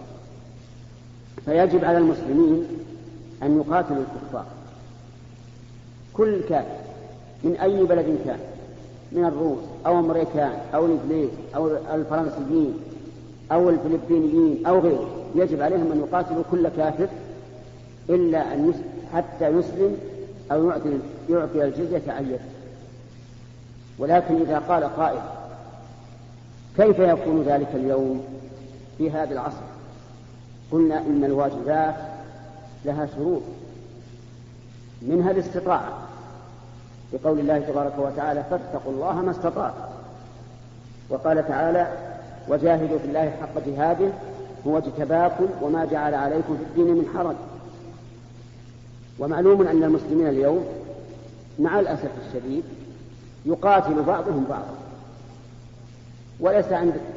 فيجب 1.45 1.85
على 1.85 1.99
المسلمين 1.99 2.67
أن 3.45 3.57
يقاتلوا 3.57 4.03
الكفار. 4.03 4.45
كل 6.13 6.41
كافر 6.49 6.85
من 7.45 7.57
أي 7.57 7.85
بلد 7.85 8.19
كان؟ 8.25 8.39
من 9.13 9.25
الروس 9.25 9.59
أو 9.87 9.93
الأمريكان 9.93 10.59
أو 10.75 10.87
الإنجليز 10.87 11.31
أو 11.57 11.77
الفرنسيين 11.95 12.75
أو 13.53 13.71
الفلبينيين 13.71 14.67
أو 14.67 14.81
غيره 14.81 15.11
يجب 15.35 15.63
عليهم 15.63 15.93
أن 15.93 16.01
يقاتلوا 16.01 16.43
كل 16.51 16.69
كافر 16.69 17.09
إلا 18.09 18.55
أن 18.55 18.75
حتى 19.15 19.49
يسلم 19.49 19.97
أو 20.53 20.71
يعطي 20.71 20.99
يعطي 21.31 21.65
الجزية 21.65 22.13
عن 22.13 22.39
ولكن 23.99 24.35
إذا 24.35 24.59
قال 24.59 24.85
قائل 24.85 25.21
كيف 26.77 26.99
يكون 26.99 27.43
ذلك 27.43 27.69
اليوم 27.75 28.25
في 28.99 29.11
هذا 29.11 29.33
العصر؟ 29.33 29.65
قلنا 30.73 30.99
إن 30.99 31.25
الواجبات 31.25 31.95
لها 32.85 33.09
شروط 33.17 33.43
منها 35.03 35.31
الاستطاعة. 35.31 35.99
بقول 37.13 37.39
الله 37.39 37.59
تبارك 37.59 37.99
وتعالى 37.99 38.45
فاتقوا 38.51 38.93
الله 38.93 39.13
ما 39.13 39.31
استطعتم. 39.31 39.85
وقال 41.11 41.49
تعالى 41.49 41.89
وجاهدوا 42.49 42.99
في 42.99 43.05
الله 43.05 43.31
حق 43.31 43.67
جهاده 43.67 44.09
هو 44.67 44.79
اجتباكم 44.79 45.47
وما 45.63 45.85
جعل 45.85 46.15
عليكم 46.15 46.57
في 46.57 46.63
الدين 46.63 46.95
من 46.95 47.07
حرج. 47.15 47.37
ومعلوم 49.19 49.67
أن 49.67 49.85
المسلمين 49.85 50.29
اليوم 50.29 50.65
مع 51.59 51.81
الأسف 51.81 52.11
الشديد 52.27 52.65
يقاتل 53.47 54.03
بعضهم 54.03 54.45
بعضا. 54.51 54.75
وليس 56.41 56.73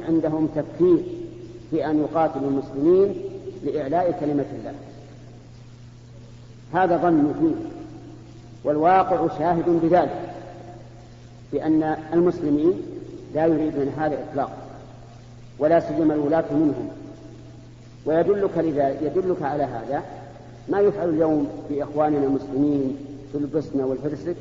عندهم 0.08 0.48
تفكير 0.56 1.04
في 1.70 1.86
أن 1.86 2.00
يقاتلوا 2.00 2.50
المسلمين 2.50 3.14
لإعلاء 3.64 4.16
كلمة 4.20 4.46
الله. 4.58 4.74
هذا 6.72 6.96
ظن 6.96 7.34
فيه 7.40 7.68
والواقع 8.64 9.38
شاهد 9.38 9.64
بذلك 9.82 10.34
بأن 11.52 11.96
المسلمين 12.12 12.72
لا 13.34 13.46
يريدون 13.46 13.88
هذا 13.98 14.18
إطلاقا 14.30 14.56
ولا 15.58 15.80
سيما 15.80 16.14
الولاة 16.14 16.44
منهم. 16.50 16.88
ويدلك 18.06 18.58
لذلك 18.58 19.02
يدلك 19.02 19.42
على 19.42 19.62
هذا 19.62 20.02
ما 20.68 20.80
يفعل 20.80 21.08
اليوم 21.08 21.48
بإخواننا 21.70 22.26
المسلمين 22.26 22.96
في 23.32 23.38
البوسنة 23.38 23.86
والهرسك 23.86 24.36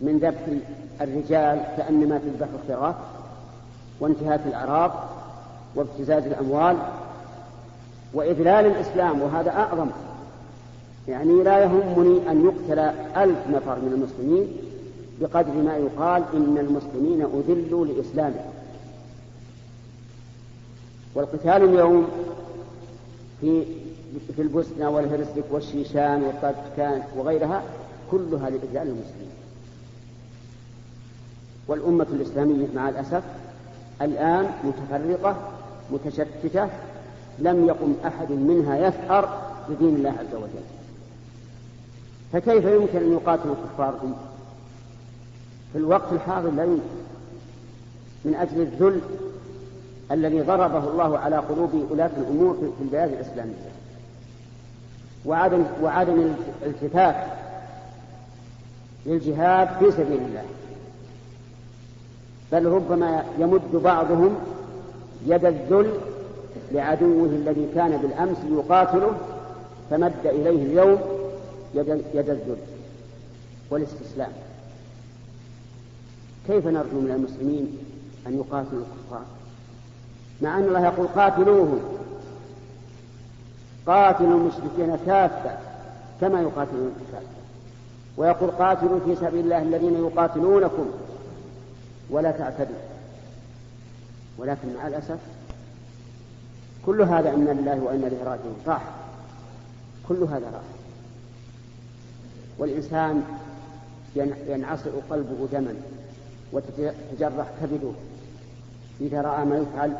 من 0.00 0.18
ذبح 0.18 0.60
الرجال 1.00 1.60
كأنما 1.76 2.18
تذبح 2.18 2.48
الخراف 2.62 2.94
وانتهاك 4.00 4.40
الأعراض 4.46 4.92
وابتزاز 5.74 6.26
الأموال 6.26 6.76
وإذلال 8.14 8.66
الإسلام 8.66 9.22
وهذا 9.22 9.50
أعظم 9.50 9.88
يعني 11.08 11.42
لا 11.42 11.58
يهمني 11.58 12.30
أن 12.30 12.44
يقتل 12.44 12.78
ألف 13.16 13.38
نفر 13.50 13.78
من 13.78 13.92
المسلمين 13.92 14.48
بقدر 15.20 15.52
ما 15.52 15.76
يقال 15.76 16.22
إن 16.34 16.58
المسلمين 16.58 17.22
أذلوا 17.22 17.86
لإسلامهم. 17.86 18.52
والقتال 21.14 21.64
اليوم 21.64 22.08
في 23.40 23.64
في 24.36 24.42
البوسنة 24.42 24.90
والهرسك 24.90 25.44
والشيشان 25.50 26.22
والطاجكان 26.22 27.02
وغيرها 27.16 27.62
كلها 28.10 28.50
لإذلال 28.50 28.88
المسلمين. 28.88 29.32
والأمة 31.68 32.06
الإسلامية 32.12 32.66
مع 32.74 32.88
الأسف 32.88 33.22
الآن 34.02 34.50
متفرقة 34.64 35.36
متشتتة 35.92 36.68
لم 37.38 37.66
يقم 37.68 37.94
أحد 38.06 38.30
منها 38.30 38.88
يثأر 38.88 39.50
بدين 39.68 39.96
الله 39.96 40.10
عز 40.10 40.34
وجل. 40.34 40.77
فكيف 42.32 42.64
يمكن 42.64 42.98
أن 42.98 43.12
يقاتلوا 43.12 43.54
الكفار 43.54 43.94
في 45.72 45.78
الوقت 45.78 46.12
الحاضر 46.12 46.50
لا 46.50 46.64
يمكن. 46.64 46.82
من 48.24 48.34
أجل 48.34 48.60
الذل 48.60 49.00
الذي 50.10 50.40
ضربه 50.40 50.90
الله 50.90 51.18
على 51.18 51.36
قلوب 51.36 51.86
ولاة 51.90 52.10
الأمور 52.16 52.54
في 52.78 52.84
البلاد 52.84 53.12
الإسلامية. 53.12 53.70
وعدم 55.26 55.64
وعدم 55.82 56.34
الالتفات 56.62 57.16
للجهاد 59.06 59.68
في 59.78 59.90
سبيل 59.90 60.18
الله. 60.22 60.44
بل 62.52 62.66
ربما 62.66 63.24
يمد 63.38 63.72
بعضهم 63.72 64.34
يد 65.26 65.44
الذل 65.44 65.90
لعدوه 66.72 67.26
الذي 67.26 67.68
كان 67.74 67.96
بالأمس 67.96 68.38
يقاتله 68.50 69.12
فمد 69.90 70.26
إليه 70.26 70.62
اليوم 70.62 71.17
يد, 71.74 72.04
يد 72.14 72.30
الذل 72.30 72.56
والاستسلام. 73.70 74.32
كيف 76.46 76.66
نرجو 76.66 77.00
من 77.00 77.10
المسلمين 77.10 77.78
أن 78.26 78.34
يقاتلوا 78.34 78.82
الكفار؟ 78.82 79.24
مع 80.42 80.58
أن 80.58 80.64
الله 80.64 80.84
يقول 80.84 81.06
قاتلوهم. 81.06 81.80
قاتلوا 83.86 84.40
المشركين 84.40 84.98
كافة 85.06 85.58
كما 86.20 86.40
يقاتلون 86.40 86.92
كافة 87.12 87.26
ويقول 88.16 88.50
قاتلوا 88.50 89.00
في 89.00 89.16
سبيل 89.16 89.44
الله 89.44 89.62
الذين 89.62 89.94
يقاتلونكم 89.94 90.90
ولا 92.10 92.30
تعتدوا. 92.30 92.76
ولكن 94.38 94.74
مع 94.74 94.86
الأسف 94.86 95.18
كل 96.86 97.02
هذا 97.02 97.34
إنا 97.34 97.50
لله 97.50 97.82
وإنا 97.82 98.06
إليه 98.06 98.24
راجعون. 98.24 98.56
راح 98.66 98.82
كل 100.08 100.22
هذا 100.22 100.46
راح. 100.46 100.77
والإنسان 102.58 103.22
ينعصر 104.48 104.90
قلبه 105.10 105.48
دما 105.52 105.74
وتتجرح 106.52 107.46
كبده 107.62 107.90
إذا 109.00 109.20
رأى 109.20 109.44
ما 109.44 109.58
يفعل 109.58 109.92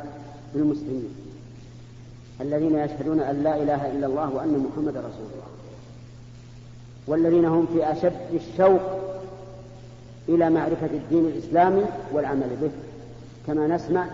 بالمسلمين. 0.55 1.15
الذين 2.41 2.79
يشهدون 2.79 3.21
أن 3.21 3.43
لا 3.43 3.63
إله 3.63 3.91
إلا 3.93 4.07
الله 4.07 4.35
وأن 4.35 4.69
محمد 4.71 4.97
رسول 4.97 5.27
الله. 5.33 5.49
والذين 7.07 7.45
هم 7.45 7.67
في 7.67 7.93
أشد 7.93 8.35
الشوق 8.35 8.81
إلى 10.29 10.51
معرفة 10.51 10.87
الدين 10.87 11.25
الإسلامي 11.25 11.85
والعمل 12.13 12.57
به. 12.63 12.71
كما 13.47 13.67
نسمع 13.67 14.07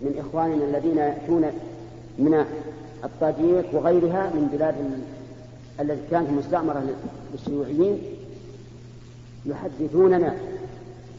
من 0.00 0.24
إخواننا 0.26 0.64
الذين 0.64 0.98
يأتون 0.98 1.42
من 2.18 2.44
الطاجيك 3.04 3.66
وغيرها 3.72 4.30
من 4.34 4.48
بلاد 4.52 4.74
التي 5.80 6.00
كانت 6.10 6.30
مستعمرة 6.30 6.82
للشيوعيين 7.32 7.98
يحدثوننا 9.46 10.36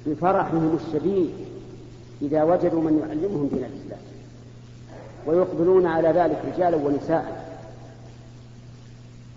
بفرحهم 0.08 0.78
الشديد 0.86 1.30
إذا 2.22 2.44
وجدوا 2.44 2.82
من 2.82 3.00
يعلمهم 3.00 3.50
دين 3.54 3.64
الإسلام 3.64 4.00
ويقبلون 5.26 5.86
على 5.86 6.08
ذلك 6.08 6.42
رجالا 6.54 6.78
ونساء. 6.78 7.52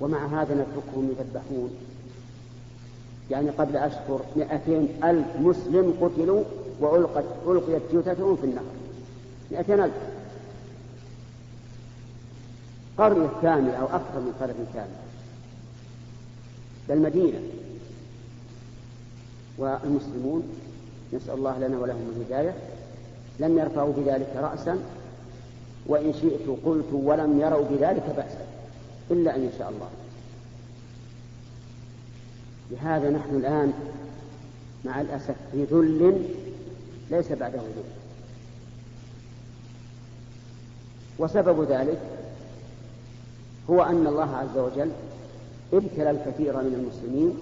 ومع 0.01 0.27
هذا 0.27 0.55
نتركهم 0.55 1.11
يذبحون. 1.18 1.70
يعني 3.31 3.51
قبل 3.51 3.77
أشهر 3.77 4.20
مئتين 4.37 4.89
ألف 5.05 5.27
مسلم 5.41 5.95
قتلوا 6.01 6.45
وألقت 6.81 7.25
ألقيت 7.47 7.83
جثثهم 7.93 8.37
في 8.37 8.45
النهر. 8.45 8.64
مئتين 9.51 9.81
ألف. 9.81 9.95
قرن 12.99 13.29
كامل 13.43 13.75
أو 13.75 13.87
أكثر 13.87 14.20
من 14.20 14.33
قرن 14.41 14.66
كامل 14.75 15.04
بل 16.89 16.99
مدينة. 16.99 17.41
والمسلمون 19.59 20.43
نسأل 21.12 21.35
الله 21.35 21.59
لنا 21.59 21.78
ولهم 21.78 22.12
الهداية. 22.16 22.55
لم 23.41 23.59
يرفعوا 23.59 23.93
بذلك 23.93 24.32
رأسا 24.37 24.78
وإن 25.87 26.12
شئت 26.12 26.59
قلت 26.64 26.93
ولم 26.93 27.41
يروا 27.41 27.64
بذلك 27.70 28.14
بأسا 28.16 28.47
إلا 29.11 29.37
أن 29.37 29.51
يشاء 29.55 29.68
الله. 29.68 29.89
لهذا 32.70 33.11
نحن 33.11 33.37
الآن 33.37 33.72
مع 34.85 35.01
الأسف 35.01 35.35
في 35.53 35.64
ذل 35.64 36.24
ليس 37.11 37.32
بعده 37.32 37.59
ذل 37.59 37.85
وسبب 41.18 41.64
ذلك 41.70 42.01
هو 43.70 43.82
أن 43.82 44.07
الله 44.07 44.37
عز 44.37 44.59
وجل 44.59 44.91
ابتلى 45.73 46.11
الكثير 46.11 46.57
من 46.57 46.75
المسلمين 46.75 47.35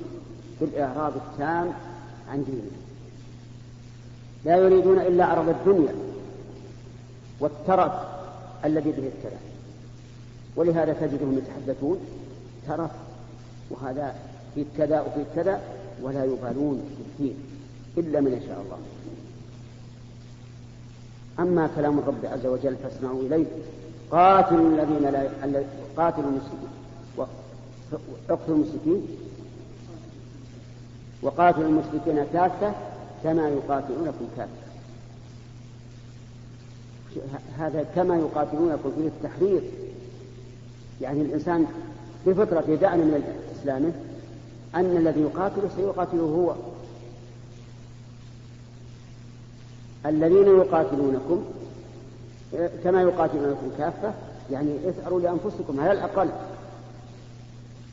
بالإعراض 0.60 1.12
التام 1.16 1.72
عن 2.30 2.44
دينه 2.44 2.70
لا 4.44 4.56
يريدون 4.56 4.98
إلا 4.98 5.24
عرض 5.24 5.48
الدنيا 5.48 5.94
والترف 7.40 7.92
الذي 8.64 8.90
به 8.90 9.06
ابتلى. 9.06 9.38
ولهذا 10.56 10.92
تجدهم 10.92 11.38
يتحدثون 11.38 11.98
ترف 12.68 12.90
وهذا 13.70 14.14
في 14.54 14.64
كذا 14.78 15.00
وفي 15.00 15.24
كذا 15.34 15.60
ولا 16.02 16.24
يبالون 16.24 16.82
بالدين 16.98 17.36
إلا 17.98 18.20
من 18.20 18.32
يشاء 18.42 18.62
الله. 18.64 18.78
أما 21.38 21.70
كلام 21.76 21.98
الرب 21.98 22.24
عز 22.24 22.46
وجل 22.46 22.76
فاسمعوا 22.76 23.22
إليه. 23.22 23.46
قاتلوا 24.10 24.68
الذين 24.68 25.02
لا 25.02 25.62
قاتلوا 25.96 26.30
المسلمين. 26.30 26.81
اقتلوا 28.30 28.56
المشركين. 28.56 29.06
وقاتلوا 31.22 31.68
المشركين 31.68 32.24
كافة 32.32 32.74
كما 33.24 33.48
يقاتلونكم 33.48 34.28
كافة. 34.36 34.62
هذا 37.58 37.86
كما 37.94 38.16
يقاتلونكم 38.16 38.92
فيه 38.96 39.06
التحرير. 39.06 39.62
يعني 41.00 41.20
الإنسان 41.20 41.66
بفطرة 42.26 42.74
دعنا 42.74 43.04
من 43.04 43.38
إسلامه 43.60 43.92
أن 44.74 44.96
الذي 44.96 45.20
يقاتله 45.20 45.70
سيقاتله 45.76 46.22
هو. 46.22 46.54
الذين 50.06 50.46
يقاتلونكم 50.46 51.44
كما 52.84 53.02
يقاتلونكم 53.02 53.70
كافة 53.78 54.14
يعني 54.50 54.88
اثأروا 54.88 55.20
لأنفسكم 55.20 55.80
على 55.80 55.92
الأقل. 55.92 56.28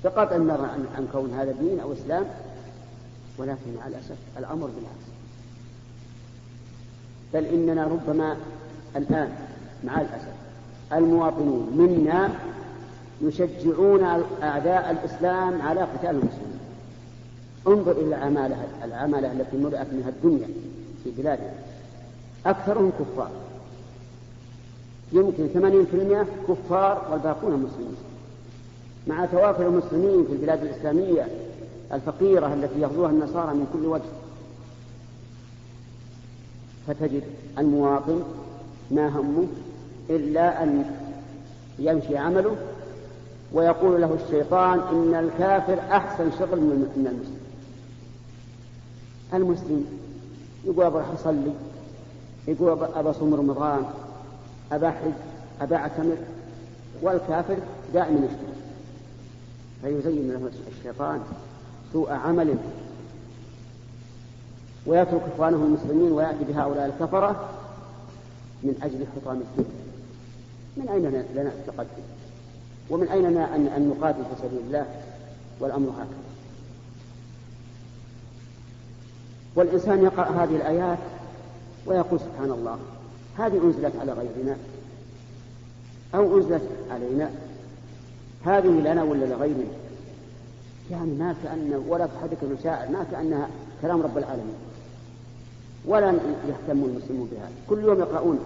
بقطع 0.03 0.35
النظر 0.35 0.65
عن, 0.65 0.85
عن 0.97 1.07
كون 1.11 1.33
هذا 1.33 1.51
دين 1.51 1.79
أو 1.79 1.93
إسلام 1.93 2.25
ولكن 3.37 3.75
مع 3.79 3.87
الأسف 3.87 4.17
الأمر 4.37 4.67
بالعكس. 4.67 5.09
بل 7.33 7.45
إننا 7.45 7.83
ربما 7.83 8.37
الآن 8.95 9.31
مع 9.83 10.01
الأسف 10.01 10.33
المواطنون 10.93 11.69
منا 11.77 12.29
يشجعون 13.21 14.23
أعداء 14.43 14.91
الإسلام 14.91 15.61
على 15.61 15.81
قتال 15.81 16.09
المسلمين. 16.09 16.59
انظر 17.67 17.91
إلى 17.91 18.07
العمالة 18.07 18.67
العمالة 18.83 19.31
التي 19.31 19.57
ملأت 19.57 19.87
منها 19.93 20.09
الدنيا 20.09 20.47
في 21.03 21.11
بلادنا. 21.11 21.53
أكثرهم 22.45 22.91
كفار. 22.99 23.31
يمكن 25.11 25.47
80% 25.53 26.25
كفار 26.47 27.07
والباقون 27.11 27.53
مسلمين 27.53 28.08
مع 29.07 29.25
توافر 29.25 29.67
المسلمين 29.67 30.25
في 30.25 30.33
البلاد 30.33 30.63
الإسلامية 30.63 31.27
الفقيرة 31.93 32.53
التي 32.53 32.81
يغزوها 32.81 33.09
النصارى 33.09 33.53
من 33.53 33.67
كل 33.73 33.85
وجه. 33.85 34.01
فتجد 36.87 37.23
المواطن 37.57 38.23
ما 38.91 39.07
همه 39.07 39.47
إلا 40.09 40.63
أن 40.63 40.85
يمشي 41.79 42.17
عمله 42.17 42.55
ويقول 43.53 44.01
له 44.01 44.17
الشيطان 44.25 44.79
إن 44.79 45.15
الكافر 45.15 45.79
أحسن 45.91 46.31
شغل 46.39 46.59
من 46.59 47.07
المسلم. 47.07 47.39
المسلم 49.33 49.85
يقول 50.65 50.85
أبغى 50.85 51.05
أصلي 51.15 51.51
يقول 52.47 52.83
أبى 52.95 53.09
أصوم 53.09 53.33
رمضان 53.33 53.85
أبى 54.71 54.87
أحج 54.87 55.11
أبى 55.61 55.75
أعتمر 55.75 56.17
والكافر 57.01 57.57
دائما 57.93 58.17
يشتغل. 58.25 58.58
فيزين 59.81 60.31
له 60.31 60.49
الشيطان 60.77 61.21
سوء 61.93 62.11
عمل 62.11 62.57
ويترك 64.85 65.21
إخوانه 65.33 65.57
المسلمين 65.57 66.11
ويأتي 66.11 66.43
بهؤلاء 66.43 66.85
الكفرة 66.85 67.49
من 68.63 68.75
أجل 68.81 69.05
حطام 69.15 69.41
الدين. 69.41 69.65
من 70.77 70.89
أين 70.89 71.25
لنا 71.35 71.49
التقدم؟ 71.49 72.03
ومن 72.89 73.07
أين 73.07 73.29
لنا 73.29 73.55
أن 73.55 73.95
نقاتل 73.97 74.23
في 74.23 74.41
سبيل 74.47 74.59
الله؟ 74.67 74.85
والأمر 75.59 75.89
هكذا. 75.89 76.29
والإنسان 79.55 80.03
يقرأ 80.03 80.43
هذه 80.43 80.55
الآيات 80.55 80.99
ويقول 81.85 82.19
سبحان 82.19 82.51
الله 82.51 82.79
هذه 83.37 83.57
أنزلت 83.63 83.95
على 84.01 84.13
غيرنا 84.13 84.57
أو 86.15 86.37
أنزلت 86.37 86.69
علينا؟ 86.91 87.31
هذه 88.45 88.67
لنا 88.67 89.03
ولا 89.03 89.25
لغيرنا؟ 89.25 89.63
يعني 90.91 91.11
ما 91.11 91.35
كأن 91.43 91.83
ولا 91.87 92.05
تحرك 92.05 92.37
المشاعر 92.43 92.89
ما 92.89 93.05
كأنها 93.11 93.49
كلام 93.81 94.01
رب 94.01 94.17
العالمين. 94.17 94.55
ولا 95.85 96.07
يهتم 96.47 96.83
المسلمون 96.83 97.29
بها. 97.31 97.49
كل 97.69 97.83
يوم 97.83 97.99
يقرؤون. 97.99 98.39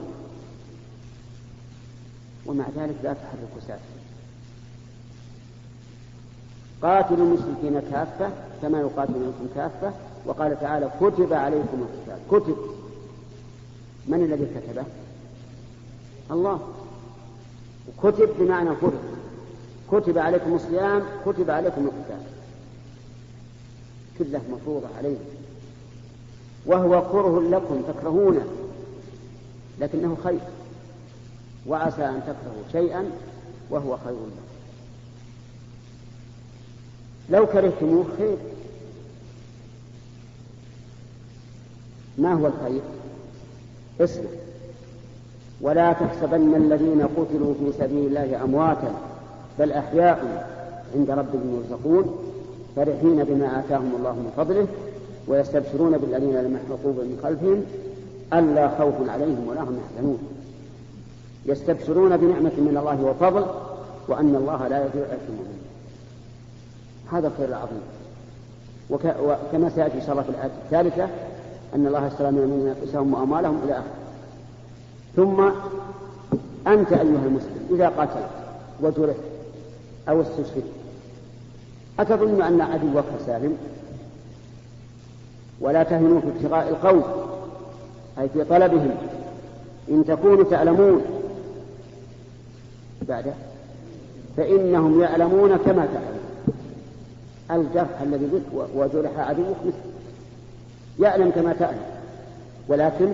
ومع 2.46 2.66
ذلك 2.78 2.96
لا 3.04 3.14
تحركوا 3.14 3.62
ساكنا 3.68 4.04
قاتلوا 6.82 7.26
المشركين 7.28 7.80
كافة 7.92 8.30
كما 8.62 8.80
يقاتلونكم 8.80 9.48
كافة. 9.56 9.94
وقال 10.26 10.60
تعالى 10.60 10.92
كتب 11.02 11.34
عليكم 11.34 11.88
القتال. 11.88 12.20
كتب. 12.32 12.58
من 14.08 14.24
الذي 14.24 14.46
كتبه؟ 14.46 14.84
الله. 16.32 16.60
كتب 18.04 18.30
بمعنى 18.40 18.76
فرض 18.76 19.13
كتب 19.94 20.18
عليكم 20.18 20.54
الصيام 20.54 21.02
كتب 21.26 21.50
عليكم 21.50 21.82
القتال. 21.82 22.24
كلة 24.20 24.42
مفروضة 24.52 24.88
عليكم 24.98 25.24
وهو 26.66 27.02
كره 27.12 27.42
لكم 27.42 27.82
تكرهونه. 27.82 28.46
لكنه 29.80 30.18
خير. 30.24 30.40
وعسى 31.68 32.06
أن 32.06 32.22
تكرهوا 32.22 32.64
شيئا 32.72 33.12
وهو 33.70 33.98
خير 33.98 34.14
لكم. 34.14 34.54
لو 37.30 37.46
كرهتموه 37.46 38.06
خير. 38.18 38.38
ما 42.18 42.34
هو 42.34 42.48
الخير؟ 42.48 42.82
اسمع. 44.02 44.30
ولا 45.62 45.94
تحسبن 45.94 46.56
الذين 46.56 47.02
قتلوا 47.02 47.54
في 47.54 47.78
سبيل 47.78 48.18
الله 48.18 48.44
أمواتا. 48.44 49.13
بل 49.60 49.72
أحياء 49.72 50.48
عند 50.96 51.12
ربهم 51.12 51.62
يرزقون 51.62 52.16
فرحين 52.76 53.24
بما 53.24 53.60
آتاهم 53.60 53.92
الله 54.00 54.12
من 54.12 54.34
فضله 54.38 54.68
ويستبشرون 55.28 55.98
بالذين 55.98 56.36
لم 56.36 56.56
يحرقوا 56.56 56.92
من 56.94 57.20
خلفهم 57.24 57.64
ألا 58.34 58.70
خوف 58.78 59.10
عليهم 59.10 59.48
ولا 59.48 59.62
هم 59.62 59.80
يحزنون. 59.86 60.18
يستبشرون 61.46 62.18
بنعمة 62.18 62.52
من 62.58 62.78
الله 62.78 63.04
وفضل 63.06 63.46
وأن 64.08 64.36
الله 64.36 64.68
لا 64.68 64.78
يضيع 64.78 65.06
أجر 65.06 65.34
هذا 67.12 67.28
الخير 67.28 67.48
العظيم. 67.48 67.82
وكما 68.90 69.70
سيأتي 69.70 69.98
إن 69.98 70.02
شاء 70.02 70.12
الله 70.12 70.24
في 70.24 70.30
الآية 70.30 70.52
الثالثة 70.66 71.04
أن 71.76 71.88
الله 71.88 72.08
اشترى 72.08 72.32
من 72.32 72.38
المؤمنين 72.38 72.76
أنفسهم 72.82 73.14
وأموالهم 73.14 73.62
إلى 73.64 73.74
آخره. 73.74 73.94
ثم 75.16 75.42
أنت 76.68 76.92
أيها 76.92 77.26
المسلم 77.26 77.68
إذا 77.72 77.90
قاتلت 77.90 78.30
وجرحت 78.82 79.33
أو 80.10 80.22
استشهدت 80.22 80.64
أتظن 82.00 82.42
أن 82.42 82.62
عدوك 82.62 83.06
سالم؟ 83.26 83.58
ولا 85.62 85.84
تهنوا 85.84 86.22
في 86.22 86.28
ابتغاء 86.28 86.70
القوم 86.70 87.04
أي 88.20 88.30
في 88.30 88.44
طلبهم. 88.44 88.96
إن 89.90 90.06
تكونوا 90.06 90.44
تعلمون. 90.44 91.02
بعد. 93.02 93.34
فإنهم 94.38 95.02
يعلمون 95.02 95.58
كما 95.58 95.88
تعلمون 95.94 96.24
الجرح 97.52 98.02
الذي 98.02 98.26
بك 98.26 98.68
وجرح 98.76 99.20
عدوك 99.20 99.58
مثل. 99.66 99.78
يعلم 101.00 101.32
كما 101.32 101.54
تعلم. 101.54 101.86
ولكن 102.68 103.12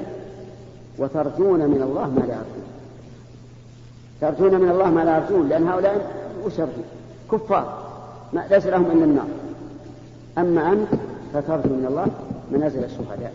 وترجون 0.97 1.59
من 1.59 1.81
الله 1.81 2.09
ما 2.09 2.19
لا 2.19 2.33
يرجون. 2.33 2.69
ترجون 4.21 4.61
من 4.61 4.69
الله 4.69 4.89
ما 4.89 5.01
لا 5.01 5.17
يرجون 5.17 5.49
لأن 5.49 5.67
هؤلاء 5.67 6.18
وش 6.45 6.53
كفار. 7.31 7.77
ما 8.33 8.45
ليس 8.51 8.65
لهم 8.65 8.85
إلا 8.85 9.03
النار. 9.03 9.27
أما 10.37 10.71
أنت 10.71 10.89
فترجو 11.33 11.69
من 11.69 11.85
الله 11.89 12.07
منازل 12.51 12.83
الشهداء. 12.83 13.33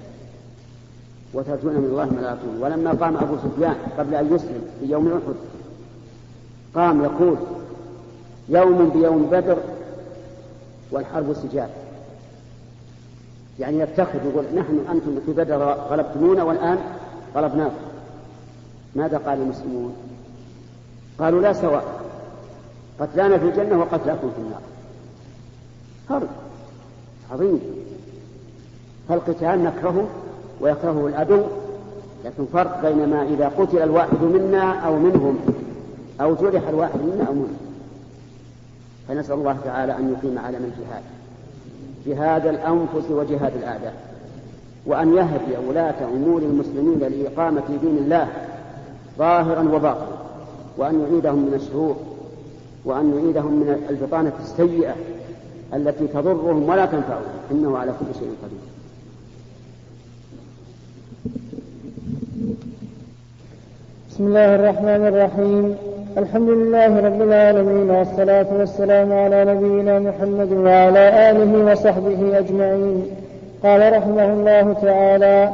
وترجون 1.34 1.72
من 1.72 1.84
الله 1.84 2.04
يرجون 2.04 2.62
ولما 2.62 2.90
قام 2.90 3.16
أبو 3.16 3.36
سفيان 3.36 3.74
قبل 3.98 4.14
أن 4.14 4.34
يسلم 4.34 4.62
في 4.80 4.86
يوم 4.86 5.08
أحد 5.08 5.34
قام 6.74 7.04
يقول 7.04 7.36
يوم 8.48 8.88
بيوم 8.88 9.26
بدر 9.30 9.56
والحرب 10.90 11.32
سجال 11.32 11.68
يعني 13.58 13.78
يفتخر 13.78 14.18
يقول 14.24 14.44
نحن 14.54 14.84
أنتم 14.90 15.20
في 15.26 15.32
بدر 15.32 15.62
غلبتمونا 15.90 16.42
والآن 16.42 16.78
غلبناكم. 17.34 17.74
ماذا 18.94 19.18
قال 19.18 19.42
المسلمون؟ 19.42 19.94
قالوا 21.18 21.42
لا 21.42 21.52
سواء. 21.52 22.03
قتلانا 23.00 23.38
في 23.38 23.44
الجنة 23.44 23.78
وقتلاكم 23.78 24.30
في 24.30 24.38
النار. 24.38 24.60
فرق 26.08 26.28
عظيم. 27.32 27.60
فالقتال 29.08 29.64
نكرهه 29.64 30.06
ويكرهه 30.60 31.06
العدو 31.06 31.42
لكن 32.24 32.44
فرق 32.52 32.88
بين 32.88 33.08
ما 33.08 33.22
إذا 33.22 33.48
قتل 33.48 33.78
الواحد 33.78 34.22
منا 34.22 34.72
أو 34.72 34.98
منهم 34.98 35.38
أو 36.20 36.34
جرح 36.34 36.68
الواحد 36.68 37.00
منا 37.00 37.24
أو 37.28 37.32
منهم. 37.32 37.58
فنسأل 39.08 39.34
الله 39.34 39.56
تعالى 39.64 39.96
أن 39.96 40.12
يقيم 40.12 40.38
علم 40.38 40.72
الجهاد 40.72 41.02
جهاد 42.06 42.46
الأنفس 42.46 43.10
وجهاد 43.10 43.56
الأعداء. 43.56 43.94
وأن 44.86 45.14
يهدي 45.14 45.68
ولاة 45.68 46.04
أمور 46.04 46.42
المسلمين 46.42 46.98
لإقامة 46.98 47.62
دين 47.82 47.96
الله 47.98 48.28
ظاهرا 49.18 49.62
وباطنا 49.62 50.16
وأن 50.76 51.00
يعيدهم 51.00 51.38
من 51.38 51.54
الشرور. 51.54 51.96
وأن 52.84 53.18
يعيدهم 53.18 53.52
من 53.52 53.86
البطانة 53.90 54.32
السيئة 54.42 54.94
التي 55.74 56.06
تضرهم 56.06 56.68
ولا 56.68 56.86
تنفعهم. 56.86 57.22
إنه 57.50 57.78
على 57.78 57.90
كل 57.90 58.18
شيء 58.18 58.28
قدير. 58.42 58.58
بسم 64.10 64.26
الله 64.26 64.54
الرحمن 64.54 65.06
الرحيم. 65.06 65.76
الحمد 66.18 66.48
لله 66.48 67.00
رب 67.00 67.22
العالمين 67.22 67.90
والصلاة 67.90 68.46
والسلام 68.58 69.12
على 69.12 69.44
نبينا 69.44 69.98
محمد 69.98 70.52
وعلى 70.52 71.30
آله 71.30 71.72
وصحبه 71.72 72.38
أجمعين. 72.38 73.06
قال 73.62 73.92
رحمه 73.92 74.32
الله 74.32 74.72
تعالى 74.72 75.52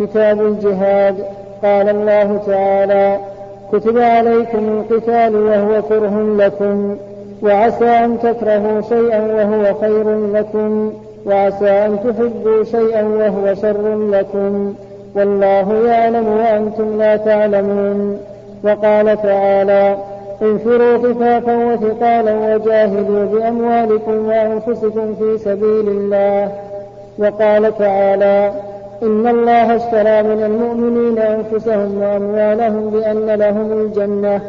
كتاب 0.00 0.46
الجهاد. 0.46 1.24
قال 1.62 1.88
الله 1.88 2.36
تعالى 2.46 3.31
كتب 3.72 3.98
عليكم 3.98 4.58
القتال 4.58 5.36
وهو 5.36 5.82
كره 5.82 6.36
لكم 6.38 6.96
وعسى 7.42 7.84
أن 7.84 8.18
تكرهوا 8.18 8.80
شيئا 8.80 9.20
وهو 9.20 9.74
خير 9.80 10.26
لكم 10.32 10.92
وعسى 11.26 11.70
أن 11.70 11.96
تحبوا 12.04 12.64
شيئا 12.64 13.02
وهو 13.02 13.54
شر 13.54 14.10
لكم. 14.10 14.74
والله 15.16 15.86
يعلم 15.86 16.28
وأنتم 16.28 16.98
لا 16.98 17.16
تعلمون. 17.16 18.18
وقال 18.64 19.22
تعالى 19.22 19.96
انفروا 20.42 20.98
خفافا 20.98 21.56
وثقالا 21.56 22.34
وجاهدوا 22.34 23.24
بأموالكم 23.24 24.26
وأنفسكم 24.28 25.14
في 25.14 25.38
سبيل 25.38 25.88
الله. 25.88 26.52
وقال 27.18 27.78
تعالى 27.78 28.52
إن 29.02 29.26
الله 29.26 29.76
اشترى 29.76 30.22
من 30.22 30.42
المؤمنين 30.42 31.18
أنفسهم 31.18 32.02
وأموالهم 32.02 32.90
بأن 32.90 33.26
لهم 33.26 33.72
الجنة 33.72 34.40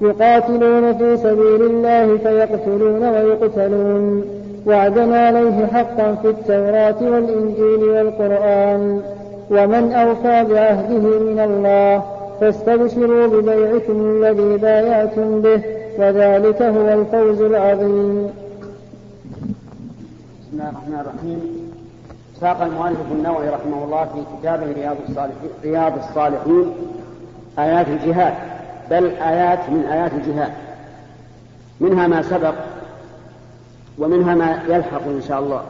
يقاتلون 0.00 0.92
في 0.92 1.16
سبيل 1.16 1.62
الله 1.62 2.16
فيقتلون 2.16 3.04
ويقتلون. 3.04 4.24
وعدا 4.66 5.16
عليه 5.16 5.66
حقا 5.66 6.14
في 6.22 6.28
التوراة 6.28 7.12
والإنجيل 7.12 7.82
والقرآن. 7.84 9.00
ومن 9.50 9.92
أوفى 9.92 10.44
بعهده 10.44 11.04
من 11.18 11.40
الله 11.40 12.02
فاستبشروا 12.40 13.26
ببيعكم 13.26 14.00
الذي 14.00 14.56
بايعتم 14.56 15.40
به 15.40 15.60
وذلك 15.98 16.62
هو 16.62 16.88
الفوز 16.88 17.40
العظيم. 17.40 18.30
بسم 20.40 20.52
الله 20.52 20.68
الرحمن 20.68 21.00
الرحيم. 21.00 21.65
ساق 22.40 22.62
المؤلف 22.62 23.12
النووي 23.12 23.48
رحمه 23.48 23.84
الله 23.84 24.04
في 24.04 24.38
كتابه 24.38 24.72
رياض 24.72 24.96
الصالحين 25.08 25.50
رياض 25.64 25.92
الصالحين 25.98 26.72
آيات 27.58 27.88
الجهاد 27.88 28.34
بل 28.90 29.10
آيات 29.10 29.70
من 29.70 29.84
آيات 29.84 30.12
الجهاد. 30.12 30.52
منها 31.80 32.06
ما 32.06 32.22
سبق 32.22 32.54
ومنها 33.98 34.34
ما 34.34 34.62
يلحق 34.68 35.02
إن 35.06 35.22
شاء 35.28 35.40
الله. 35.40 35.62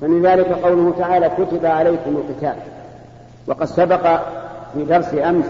فمن 0.00 0.22
ذلك 0.22 0.46
قوله 0.46 0.94
تعالى 0.98 1.30
كتب 1.38 1.66
عليكم 1.66 2.16
القتال 2.16 2.56
وقد 3.46 3.64
سبق 3.64 4.20
في 4.74 4.84
درس 4.84 5.14
أمس 5.14 5.46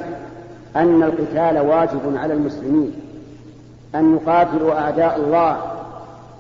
أن 0.77 1.03
القتال 1.03 1.59
واجب 1.59 2.17
على 2.17 2.35
المسلمين 2.35 2.93
أن 3.95 4.17
يقاتلوا 4.17 4.81
أعداء 4.81 5.17
الله 5.17 5.57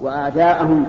وأعداءهم 0.01 0.86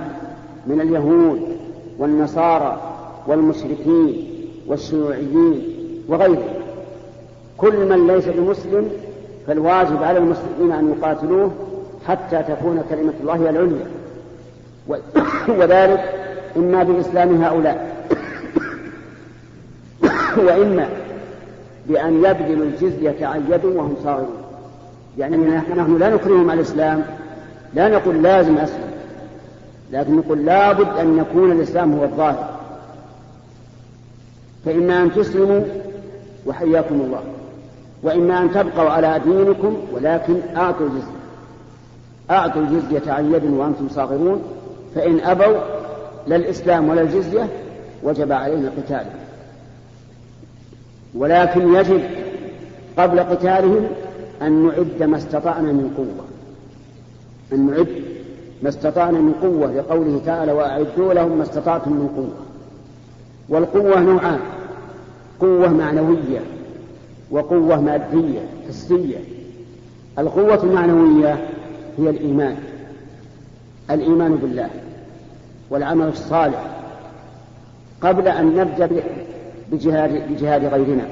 من 0.67 0.81
اليهود 0.81 1.57
والنصارى 1.99 2.86
والمشركين 3.27 4.27
والشيوعيين 4.67 5.61
وغيرهم. 6.07 6.43
كل 7.57 7.85
من 7.89 8.07
ليس 8.07 8.25
بمسلم 8.27 8.89
فالواجب 9.47 10.03
على 10.03 10.17
المسلمين 10.17 10.71
أن 10.71 10.95
يقاتلوه 10.97 11.51
حتى 12.07 12.43
تكون 12.43 12.83
كلمة 12.89 13.13
الله 13.21 13.49
العليا. 13.49 13.87
وذلك 15.59 16.13
إما 16.57 16.83
بإسلام 16.83 17.43
هؤلاء. 17.43 17.97
وإما 20.47 20.89
بأن 21.87 22.17
يبذلوا 22.17 22.65
الجزية 22.65 23.25
عن 23.25 23.43
يد 23.51 23.65
وهم 23.65 23.95
صاغرون. 24.03 24.43
يعني 25.17 25.37
نحن 25.37 25.97
لا 25.97 26.09
نكرههم 26.09 26.49
على 26.49 26.61
الإسلام 26.61 27.03
لا 27.73 27.87
نقول 27.87 28.23
لازم 28.23 28.57
أسلم 28.57 28.91
لكن 29.91 30.15
نقول 30.15 30.45
لابد 30.45 30.97
أن 30.99 31.17
يكون 31.17 31.51
الإسلام 31.51 31.93
هو 31.93 32.03
الظاهر. 32.03 32.56
فإما 34.65 35.03
أن 35.03 35.13
تسلموا 35.13 35.61
وحياكم 36.45 36.95
الله 36.95 37.23
وإما 38.03 38.41
أن 38.41 38.51
تبقوا 38.51 38.89
على 38.89 39.21
دينكم 39.25 39.77
ولكن 39.93 40.35
أعطوا 40.55 40.85
الجزية. 40.85 41.17
أعطوا 42.31 42.61
الجزية 42.61 43.11
عن 43.11 43.33
يد 43.33 43.43
وأنتم 43.43 43.89
صاغرون 43.89 44.41
فإن 44.95 45.19
أبوا 45.19 45.57
لا 46.27 46.35
الإسلام 46.35 46.89
ولا 46.89 47.01
الجزية 47.01 47.47
وجب 48.03 48.31
علينا 48.31 48.71
قتالهم 48.77 49.19
ولكن 51.15 51.75
يجب 51.75 52.01
قبل 52.97 53.19
قتالهم 53.19 53.87
أن 54.41 54.65
نعد 54.67 55.03
ما 55.03 55.17
استطعنا 55.17 55.71
من 55.71 55.93
قوة. 55.97 56.25
أن 57.53 57.67
نعد 57.67 57.87
ما 58.63 58.69
استطعنا 58.69 59.19
من 59.19 59.33
قوة 59.33 59.73
لقوله 59.73 60.21
تعالى 60.25 60.51
وأعدوا 60.51 61.13
لهم 61.13 61.37
ما 61.37 61.43
استطعتم 61.43 61.91
من 61.91 62.07
قوة. 62.07 62.46
والقوة 63.49 63.99
نوعان. 63.99 64.39
قوة 65.39 65.73
معنوية 65.73 66.39
وقوة 67.31 67.81
مادية 67.81 68.39
حسية. 68.67 69.17
القوة 70.19 70.63
المعنوية 70.63 71.47
هي 71.97 72.09
الإيمان. 72.09 72.57
الإيمان 73.91 74.35
بالله 74.35 74.69
والعمل 75.69 76.07
الصالح 76.07 76.77
قبل 78.01 78.27
أن 78.27 78.55
نبدأ 78.55 79.03
بجهاد, 79.71 80.31
بجهاد 80.31 80.65
غيرنا. 80.65 81.07